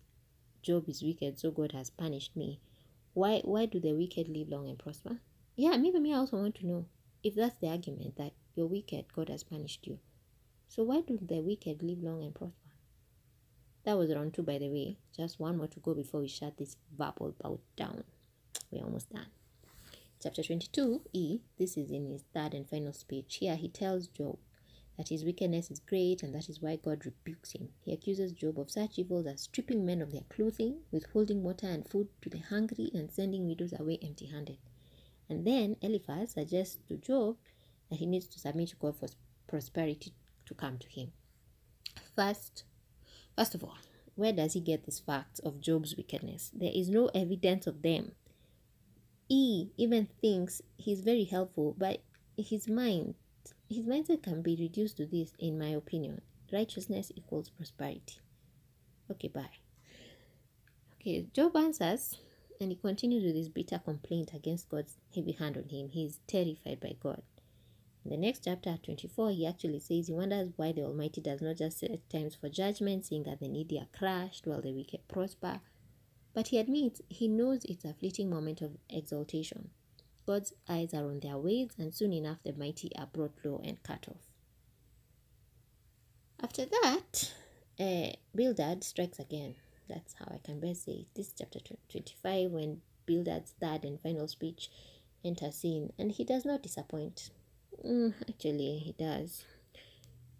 Job 0.67 0.89
is 0.89 1.01
wicked, 1.01 1.39
so 1.39 1.53
God 1.53 1.71
has 1.71 1.91
punished 1.91 2.35
me. 2.35 2.59
Why 3.15 3.41
why 3.45 3.67
do 3.67 3.79
the 3.79 3.93
wicked 3.93 4.29
live 4.29 4.49
long 4.49 4.69
and 4.69 4.77
prosper? 4.77 5.21
Yeah, 5.55 5.77
maybe 5.77 6.01
me 6.01 6.13
I 6.13 6.17
also 6.17 6.39
want 6.39 6.57
to 6.57 6.67
know 6.67 6.87
if 7.23 7.37
that's 7.37 7.57
the 7.59 7.69
argument 7.69 8.17
that 8.17 8.33
you're 8.57 8.67
wicked, 8.67 9.05
God 9.15 9.29
has 9.29 9.45
punished 9.45 9.87
you. 9.87 10.01
So 10.67 10.83
why 10.83 11.03
do 11.03 11.21
the 11.23 11.41
wicked 11.41 11.85
live 11.85 12.03
long 12.03 12.25
and 12.25 12.35
prosper? 12.35 12.73
That 13.85 13.97
was 13.97 14.13
round 14.13 14.35
two, 14.35 14.43
by 14.43 14.59
the 14.59 14.69
way. 14.69 14.97
Just 15.17 15.39
one 15.39 15.57
more 15.57 15.69
to 15.69 15.79
go 15.79 15.95
before 15.95 16.21
we 16.21 16.27
shut 16.27 16.57
this 16.57 16.77
verbal 16.99 17.37
bout 17.41 17.61
down. 17.77 18.03
We're 18.73 18.83
almost 18.83 19.13
done. 19.13 19.27
Chapter 20.21 20.43
22, 20.43 21.03
E, 21.13 21.39
this 21.57 21.77
is 21.77 21.93
in 21.93 22.11
his 22.11 22.25
third 22.35 22.55
and 22.55 22.69
final 22.69 22.93
speech. 22.93 23.37
Here 23.37 23.55
he 23.55 23.69
tells 23.69 24.09
Job 24.09 24.39
that 24.97 25.09
his 25.09 25.25
wickedness 25.25 25.71
is 25.71 25.79
great 25.81 26.23
and 26.23 26.35
that 26.35 26.49
is 26.49 26.61
why 26.61 26.77
God 26.77 27.05
rebukes 27.05 27.53
him. 27.53 27.69
He 27.81 27.93
accuses 27.93 28.33
Job 28.33 28.59
of 28.59 28.71
such 28.71 28.99
evils 28.99 29.27
as 29.27 29.43
stripping 29.43 29.85
men 29.85 30.01
of 30.01 30.13
their 30.13 30.25
clothing, 30.29 30.81
withholding 30.91 31.43
water 31.43 31.67
and 31.67 31.89
food 31.89 32.09
to 32.23 32.31
the 32.31 32.39
hungry, 32.39 32.91
and 32.95 33.11
sending 33.11 33.47
widows 33.47 33.75
away 33.79 33.99
empty 34.03 34.27
handed. 34.27 34.59
And 35.29 35.47
then 35.47 35.77
Eliphaz 35.83 36.33
suggests 36.33 36.79
to 36.89 36.97
Job 36.97 37.37
that 37.91 37.99
he 37.99 38.07
needs 38.07 38.27
to 38.29 38.39
submit 38.39 38.71
to 38.71 38.77
God 38.77 38.97
for 38.99 39.09
prosperity 39.47 40.15
to 40.47 40.55
come 40.55 40.79
to 40.79 40.89
him. 40.89 41.13
First, 42.15 42.65
First 43.37 43.55
of 43.55 43.63
all, 43.63 43.77
where 44.15 44.33
does 44.33 44.55
he 44.55 44.61
get 44.61 44.87
these 44.87 44.99
facts 44.99 45.41
of 45.41 45.61
Job's 45.61 45.95
wickedness? 45.95 46.51
There 46.55 46.73
is 46.75 46.89
no 46.89 47.11
evidence 47.15 47.67
of 47.67 47.83
them. 47.83 48.13
He 49.29 49.73
even 49.77 50.09
thinks 50.23 50.63
he's 50.79 51.03
very 51.03 51.25
helpful, 51.25 51.75
but 51.77 52.01
his 52.39 52.67
mind, 52.67 53.15
his 53.69 53.87
mindset 53.87 54.23
can 54.23 54.43
be 54.43 54.57
reduced 54.57 54.97
to 54.99 55.07
this, 55.07 55.33
in 55.39 55.59
my 55.59 55.69
opinion. 55.69 56.21
Righteousness 56.53 57.13
equals 57.15 57.51
prosperity. 57.51 58.21
Okay, 59.11 59.29
bye. 59.29 59.59
Okay, 61.01 61.27
Job 61.33 61.57
answers 61.57 62.19
and 62.61 62.71
he 62.71 62.77
continues 62.77 63.25
with 63.25 63.37
his 63.37 63.49
bitter 63.49 63.79
complaint 63.79 64.33
against 64.35 64.69
God's 64.69 64.97
heavy 65.15 65.33
hand 65.33 65.57
on 65.57 65.69
him. 65.69 65.91
He 65.91 66.05
is 66.05 66.21
terrified 66.27 66.81
by 66.81 66.97
God. 67.03 67.23
In 68.05 68.11
the 68.11 68.17
next 68.17 68.45
chapter, 68.45 68.79
24, 68.83 69.31
he 69.31 69.47
actually 69.47 69.81
says 69.81 70.07
he 70.07 70.13
wonders 70.13 70.53
why 70.57 70.73
the 70.73 70.85
Almighty 70.85 71.21
does 71.21 71.43
not 71.43 71.57
just 71.57 71.81
set 71.81 72.09
times 72.09 72.37
for 72.37 72.49
judgment, 72.49 73.05
seeing 73.05 73.25
that 73.25 73.41
the 73.41 73.49
needy 73.49 73.79
are 73.79 73.89
crushed 73.97 74.47
while 74.47 74.63
the 74.63 74.73
wicked 74.73 75.09
prosper. 75.09 75.61
But 76.33 76.49
he 76.49 76.59
admits 76.59 77.03
he 77.09 77.27
knows 77.29 77.65
it's 77.65 77.85
a 77.85 77.95
fleeting 77.95 78.31
moment 78.31 78.63
of 78.63 78.77
exaltation. 78.89 79.71
God's 80.27 80.53
eyes 80.69 80.93
are 80.93 81.05
on 81.07 81.21
their 81.21 81.39
ways, 81.39 81.71
and 81.79 81.95
soon 81.95 82.13
enough 82.13 82.39
the 82.43 82.53
mighty 82.53 82.91
are 82.97 83.07
brought 83.07 83.39
low 83.45 83.61
and 83.65 83.83
cut 83.83 84.07
off. 84.09 84.27
After 86.43 86.67
that, 86.67 87.33
uh, 87.79 88.13
Bildad 88.35 88.83
strikes 88.83 89.19
again. 89.21 89.55
That's 89.89 90.15
how 90.15 90.27
I 90.31 90.39
can 90.43 90.59
best 90.59 90.85
say 90.85 90.93
it. 90.93 91.07
This 91.15 91.33
chapter 91.37 91.61
25, 91.61 92.51
when 92.51 92.83
Bildad's 93.07 93.55
third 93.61 93.85
and 93.85 94.01
final 94.01 94.27
speech 94.27 94.69
enters 95.25 95.63
in, 95.65 95.93
and 95.99 96.11
he 96.11 96.25
does 96.25 96.45
not 96.45 96.63
disappoint. 96.63 97.31
Mm, 97.85 98.15
actually, 98.29 98.79
he 98.79 98.93
does. 98.93 99.45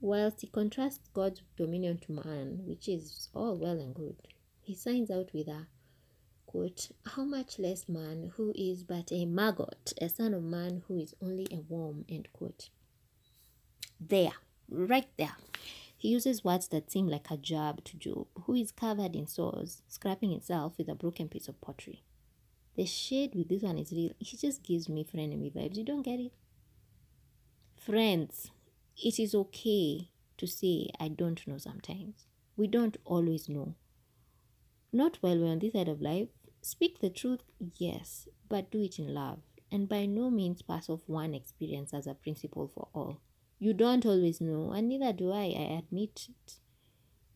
Whilst 0.01 0.41
he 0.41 0.49
contrasts 0.49 1.09
God's 1.15 1.43
dominion 1.57 1.99
to 1.99 2.13
man, 2.13 2.63
which 2.67 2.89
is 2.89 3.29
all 3.35 3.57
well 3.57 3.79
and 3.79 3.95
good, 3.95 4.17
he 4.61 4.75
signs 4.75 5.11
out 5.11 5.33
with 5.33 5.49
a 5.49 5.67
quote, 6.57 6.89
How 7.05 7.25
much 7.25 7.59
less 7.59 7.89
man 7.89 8.33
who 8.37 8.53
is 8.55 8.83
but 8.83 9.13
a 9.13 9.27
maggot, 9.27 9.93
a 10.01 10.09
son 10.09 10.33
of 10.33 10.43
man 10.43 10.83
who 10.89 10.99
is 10.99 11.15
only 11.21 11.47
a 11.51 11.61
worm, 11.69 12.07
end 12.09 12.29
quote. 12.33 12.71
There, 14.01 14.33
right 14.71 15.09
there. 15.19 15.37
He 15.99 16.09
uses 16.09 16.45
words 16.45 16.69
that 16.69 16.91
seem 16.91 17.09
like 17.09 17.31
a 17.31 17.37
jab 17.37 17.85
to 17.85 17.97
Job, 17.97 18.27
who 18.45 18.55
is 18.55 18.73
covered 18.73 19.15
in 19.15 19.27
sores, 19.27 19.83
scraping 19.89 20.31
himself 20.31 20.79
with 20.79 20.89
a 20.89 20.95
broken 20.95 21.29
piece 21.29 21.49
of 21.49 21.61
pottery. 21.61 22.03
The 22.75 22.87
shade 22.87 23.35
with 23.35 23.49
this 23.49 23.63
one 23.63 23.79
is 23.79 23.93
real. 23.93 24.13
He 24.19 24.37
just 24.37 24.63
gives 24.63 24.89
me 24.89 25.05
frenemy 25.05 25.53
vibes. 25.53 25.77
You 25.77 25.85
don't 25.85 26.03
get 26.03 26.21
it? 26.21 26.33
Friends, 27.79 28.51
it 29.03 29.19
is 29.19 29.35
okay 29.35 30.11
to 30.39 30.47
say, 30.47 30.89
I 31.01 31.09
don't 31.09 31.47
know 31.47 31.59
sometimes. 31.59 32.27
We 32.57 32.67
don't 32.67 32.97
always 33.05 33.49
know. 33.49 33.75
Not 34.93 35.19
while 35.21 35.39
we're 35.39 35.51
on 35.51 35.59
this 35.59 35.75
side 35.75 35.89
of 35.89 36.01
life. 36.01 36.29
Speak 36.67 36.99
the 36.99 37.11
truth, 37.11 37.45
yes, 37.77 38.27
but 38.49 38.73
do 38.73 38.83
it 38.83 38.99
in 38.99 39.15
love. 39.15 39.39
And 39.71 39.89
by 39.89 40.05
no 40.05 40.31
means 40.31 40.63
pass 40.63 40.89
off 40.91 41.03
one 41.07 41.33
experience 41.33 41.95
as 41.95 42.09
a 42.09 42.15
principle 42.15 42.67
for 42.67 42.89
all. 42.93 43.21
You 43.61 43.73
don't 43.73 44.05
always 44.05 44.41
know, 44.41 44.73
and 44.73 44.89
neither 44.89 45.13
do 45.13 45.31
I, 45.31 45.55
I 45.57 45.79
admit 45.79 46.27
it. 46.29 46.55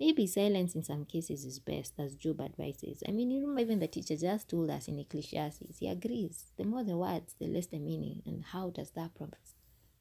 Maybe 0.01 0.27
silence 0.27 0.75
in 0.75 0.83
some 0.83 1.05
cases 1.05 1.45
is 1.45 1.61
best, 1.61 1.95
as 1.97 2.17
Job 2.17 2.41
advises. 2.41 3.05
I 3.07 3.13
mean, 3.13 3.31
you 3.31 3.43
remember 3.43 3.61
even 3.61 3.79
the 3.79 3.87
teacher 3.87 4.17
just 4.17 4.49
told 4.49 4.69
us 4.69 4.89
in 4.89 4.99
Ecclesiastes, 4.99 5.79
he 5.79 5.87
agrees. 5.87 6.47
The 6.57 6.65
more 6.65 6.83
the 6.83 6.97
words, 6.97 7.37
the 7.39 7.47
less 7.47 7.69
the 7.69 7.79
meaning. 7.79 8.23
And 8.27 8.45
how 8.47 8.71
does 8.71 8.91
that 8.97 9.13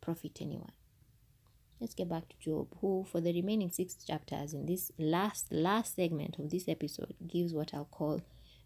profit 0.01 0.39
anyone. 0.41 0.71
Let's 1.79 1.93
get 1.93 2.09
back 2.09 2.29
to 2.29 2.39
Job, 2.39 2.75
who, 2.81 3.05
for 3.07 3.21
the 3.21 3.31
remaining 3.31 3.69
six 3.69 3.93
chapters 3.93 4.55
in 4.55 4.65
this 4.65 4.91
last 4.97 5.51
last 5.51 5.97
segment 5.97 6.39
of 6.39 6.49
this 6.49 6.67
episode, 6.67 7.13
gives 7.27 7.53
what 7.53 7.75
I'll 7.75 7.85
call 7.85 8.21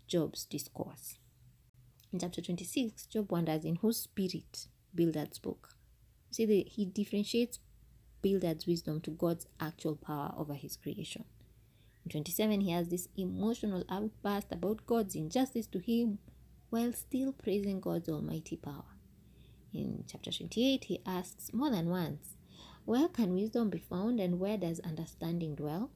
Job's 0.08 0.46
discourse. 0.46 1.18
In 2.12 2.20
chapter 2.20 2.42
26, 2.42 3.08
Job 3.08 3.32
wonders 3.32 3.66
in 3.66 3.78
whose 3.78 3.98
spirit 3.98 4.68
Bildad 4.94 5.34
spoke. 5.34 5.70
See, 6.32 6.46
the, 6.46 6.63
he 6.63 6.86
differentiates 6.86 7.60
Bildad's 8.22 8.68
wisdom 8.68 9.02
to 9.02 9.12
God's 9.12 9.48
actual 9.60 9.96
power 9.96 10.34
over 10.38 10.54
his 10.54 10.78
creation. 10.78 11.26
In 12.06 12.12
27, 12.12 12.62
he 12.62 12.72
has 12.72 12.89
this 12.89 13.08
emotional 13.18 13.84
outburst 13.89 14.48
about 14.52 14.86
God's 14.86 15.16
injustice 15.16 15.68
to 15.68 15.80
him 15.80 16.20
while 16.70 16.94
still 16.94 17.32
praising 17.32 17.80
God's 17.80 18.10
almighty 18.10 18.58
power. 18.58 18.86
In 19.74 20.04
chapter 20.08 20.32
28, 20.32 20.84
he 20.86 21.02
asks 21.06 21.54
more 21.54 21.72
than 21.72 21.89
once, 21.89 22.36
Where 22.86 23.08
can 23.08 23.34
wisdom 23.34 23.70
be 23.70 23.80
found 23.80 24.20
and 24.20 24.39
where 24.39 24.58
does 24.58 24.80
understanding 24.82 25.56
dwell? 25.56 25.92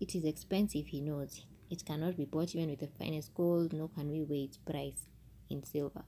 It 0.00 0.14
is 0.14 0.24
expensive, 0.24 0.86
he 0.86 1.00
knows. 1.00 1.44
It 1.70 1.84
cannot 1.84 2.16
be 2.16 2.24
bought 2.24 2.54
even 2.54 2.70
with 2.70 2.80
the 2.80 2.88
finest 2.88 3.34
gold, 3.34 3.72
nor 3.72 3.88
can 3.88 4.10
we 4.10 4.22
weigh 4.22 4.44
its 4.44 4.56
price 4.56 5.06
in 5.50 5.64
silver. 5.64 6.04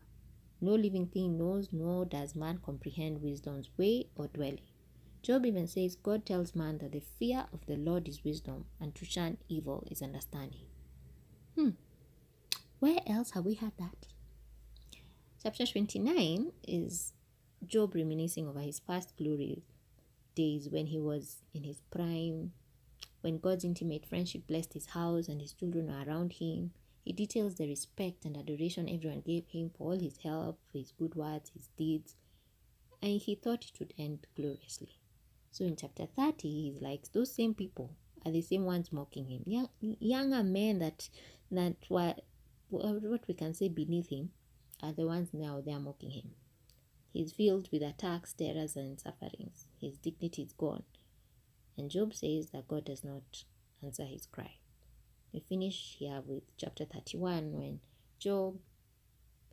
No 0.60 0.74
living 0.74 1.06
thing 1.06 1.38
knows, 1.38 1.68
nor 1.72 2.04
does 2.04 2.34
man 2.34 2.58
comprehend 2.64 3.22
wisdom's 3.22 3.70
way 3.76 4.06
or 4.14 4.28
dwelling. 4.28 4.60
Job 5.22 5.44
even 5.44 5.66
says 5.66 5.96
God 5.96 6.24
tells 6.24 6.54
man 6.54 6.78
that 6.78 6.92
the 6.92 7.00
fear 7.00 7.46
of 7.52 7.66
the 7.66 7.76
Lord 7.76 8.08
is 8.08 8.24
wisdom, 8.24 8.64
and 8.80 8.94
to 8.94 9.04
shun 9.04 9.36
evil 9.48 9.86
is 9.90 10.02
understanding. 10.02 10.66
Hmm. 11.54 11.70
Where 12.78 13.00
else 13.06 13.32
have 13.32 13.44
we 13.44 13.54
had 13.54 13.72
that? 13.78 14.06
Chapter 15.42 15.66
29 15.66 16.52
is 16.66 17.12
Job 17.66 17.94
reminiscing 17.94 18.48
over 18.48 18.60
his 18.60 18.80
past 18.80 19.14
glory 19.16 19.62
days 20.34 20.68
when 20.70 20.86
he 20.86 20.98
was 20.98 21.42
in 21.52 21.64
his 21.64 21.80
prime, 21.90 22.52
when 23.20 23.38
God's 23.38 23.64
intimate 23.64 24.07
friendship 24.07 24.47
blessed 24.47 24.74
his 24.74 24.86
house 24.86 25.28
and 25.28 25.40
his 25.40 25.53
children 25.53 25.86
were 25.86 26.05
around 26.05 26.34
him. 26.34 26.72
He 27.05 27.12
details 27.12 27.55
the 27.55 27.66
respect 27.66 28.24
and 28.24 28.36
adoration 28.36 28.88
everyone 28.88 29.22
gave 29.22 29.47
him 29.49 29.70
for 29.70 29.92
all 29.92 29.99
his 29.99 30.18
help, 30.18 30.59
for 30.70 30.78
his 30.78 30.92
good 30.92 31.14
words, 31.14 31.51
his 31.55 31.68
deeds, 31.76 32.16
and 33.03 33.20
he 33.20 33.34
thought 33.34 33.64
it 33.64 33.78
would 33.78 33.94
end 33.99 34.26
gloriously. 34.36 34.99
So 35.51 35.64
in 35.64 35.76
chapter 35.76 36.07
30, 36.07 36.49
he's 36.49 36.80
like, 36.80 37.11
those 37.12 37.32
same 37.34 37.55
people 37.55 37.90
are 38.24 38.32
the 38.32 38.42
same 38.42 38.64
ones 38.64 38.92
mocking 38.92 39.26
him. 39.26 39.42
Young, 39.47 39.68
younger 39.80 40.42
men 40.42 40.78
that, 40.78 41.09
that 41.51 41.76
were, 41.88 42.14
what 42.68 43.26
we 43.26 43.34
can 43.34 43.55
say, 43.55 43.68
beneath 43.68 44.09
him, 44.09 44.30
are 44.82 44.92
the 44.92 45.07
ones 45.07 45.30
now 45.32 45.61
they 45.61 45.72
are 45.72 45.80
mocking 45.80 46.11
him. 46.11 46.30
He's 47.12 47.32
filled 47.32 47.68
with 47.72 47.82
attacks, 47.82 48.32
terrors, 48.32 48.76
and 48.76 49.01
sufferings. 49.01 49.66
His 49.80 49.97
dignity 49.97 50.42
is 50.42 50.53
gone. 50.53 50.84
And 51.76 51.90
Job 51.90 52.14
says 52.14 52.50
that 52.50 52.68
God 52.68 52.84
does 52.84 53.04
not 53.04 53.44
answer 53.82 54.04
his 54.04 54.26
cry. 54.26 54.56
We 55.32 55.40
finish 55.40 55.96
here 55.98 56.22
with 56.26 56.42
chapter 56.56 56.84
31 56.84 57.52
when 57.52 57.80
Job 58.18 58.58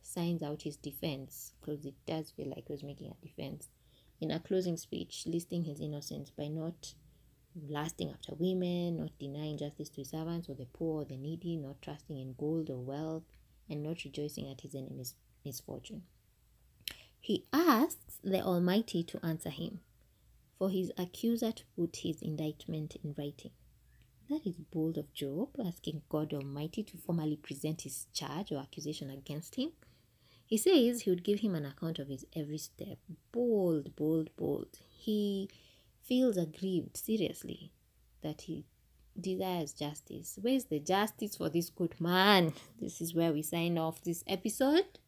signs 0.02 0.42
out 0.42 0.62
his 0.62 0.76
defense, 0.76 1.52
because 1.60 1.84
it 1.84 1.94
does 2.06 2.30
feel 2.30 2.48
like 2.48 2.66
he 2.66 2.72
was 2.72 2.82
making 2.82 3.10
a 3.10 3.26
defense, 3.26 3.68
in 4.20 4.30
a 4.30 4.40
closing 4.40 4.76
speech 4.76 5.24
listing 5.26 5.64
his 5.64 5.80
innocence 5.80 6.30
by 6.30 6.48
not 6.48 6.94
lasting 7.68 8.10
after 8.10 8.34
women, 8.34 8.96
not 8.96 9.18
denying 9.18 9.58
justice 9.58 9.88
to 9.90 10.00
his 10.00 10.10
servants 10.10 10.48
or 10.48 10.54
the 10.54 10.66
poor 10.66 11.02
or 11.02 11.04
the 11.04 11.16
needy, 11.16 11.56
not 11.56 11.80
trusting 11.82 12.18
in 12.18 12.34
gold 12.38 12.70
or 12.70 12.78
wealth, 12.78 13.24
and 13.68 13.82
not 13.82 14.04
rejoicing 14.04 14.48
at 14.50 14.60
his 14.62 14.74
enemy's 14.74 15.14
misfortune. 15.44 16.02
He 17.20 17.44
asks 17.52 18.18
the 18.22 18.40
Almighty 18.40 19.02
to 19.04 19.24
answer 19.24 19.50
him, 19.50 19.80
for 20.58 20.70
his 20.70 20.90
accuser 20.98 21.52
to 21.52 21.62
put 21.76 21.96
his 21.96 22.20
indictment 22.20 22.96
in 23.02 23.14
writing. 23.16 23.52
That 24.28 24.46
is 24.46 24.56
bold 24.58 24.98
of 24.98 25.14
Job, 25.14 25.50
asking 25.64 26.02
God 26.08 26.34
Almighty 26.34 26.82
to 26.82 26.96
formally 26.98 27.36
present 27.36 27.82
his 27.82 28.06
charge 28.12 28.52
or 28.52 28.58
accusation 28.58 29.10
against 29.10 29.54
him. 29.54 29.70
He 30.44 30.58
says 30.58 31.02
he 31.02 31.10
would 31.10 31.24
give 31.24 31.40
him 31.40 31.54
an 31.54 31.64
account 31.64 31.98
of 31.98 32.08
his 32.08 32.26
every 32.34 32.58
step. 32.58 32.98
Bold, 33.32 33.94
bold, 33.96 34.30
bold. 34.36 34.78
He 34.98 35.48
feels 36.02 36.36
aggrieved, 36.36 36.96
seriously, 36.96 37.72
that 38.22 38.42
he 38.42 38.64
desires 39.18 39.72
justice. 39.72 40.38
Where's 40.40 40.64
the 40.64 40.80
justice 40.80 41.36
for 41.36 41.48
this 41.48 41.70
good 41.70 42.00
man? 42.00 42.52
This 42.80 43.00
is 43.00 43.14
where 43.14 43.32
we 43.32 43.42
sign 43.42 43.78
off 43.78 44.02
this 44.02 44.24
episode. 44.26 44.98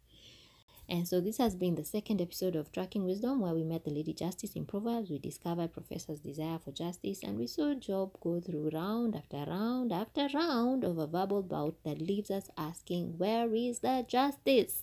And 0.90 1.06
so 1.06 1.20
this 1.20 1.38
has 1.38 1.54
been 1.54 1.76
the 1.76 1.84
second 1.84 2.20
episode 2.20 2.56
of 2.56 2.72
Tracking 2.72 3.04
Wisdom, 3.04 3.38
where 3.40 3.54
we 3.54 3.62
met 3.62 3.84
the 3.84 3.92
Lady 3.92 4.12
Justice 4.12 4.54
in 4.54 4.66
Proverbs. 4.66 5.08
We 5.08 5.20
discovered 5.20 5.72
Professor's 5.72 6.18
desire 6.18 6.58
for 6.58 6.72
justice, 6.72 7.20
and 7.22 7.38
we 7.38 7.46
saw 7.46 7.74
Job 7.74 8.18
go 8.20 8.40
through 8.40 8.70
round 8.74 9.14
after 9.14 9.48
round 9.48 9.92
after 9.92 10.26
round 10.34 10.82
of 10.82 10.98
a 10.98 11.06
verbal 11.06 11.42
bout 11.42 11.76
that 11.84 12.02
leaves 12.02 12.28
us 12.28 12.50
asking, 12.58 13.18
where 13.18 13.54
is 13.54 13.78
the 13.78 14.04
justice? 14.08 14.82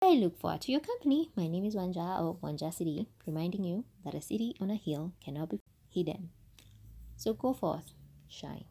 I 0.00 0.10
look 0.10 0.38
forward 0.38 0.60
to 0.62 0.72
your 0.72 0.80
company. 0.80 1.32
My 1.36 1.48
name 1.48 1.64
is 1.64 1.74
Wanja 1.74 2.20
of 2.20 2.40
Wanja 2.40 2.72
City, 2.72 3.08
reminding 3.26 3.64
you 3.64 3.84
that 4.04 4.14
a 4.14 4.22
city 4.22 4.54
on 4.60 4.70
a 4.70 4.76
hill 4.76 5.12
cannot 5.24 5.50
be 5.50 5.58
hidden. 5.92 6.30
So 7.16 7.34
go 7.34 7.52
forth, 7.52 7.94
shine. 8.28 8.66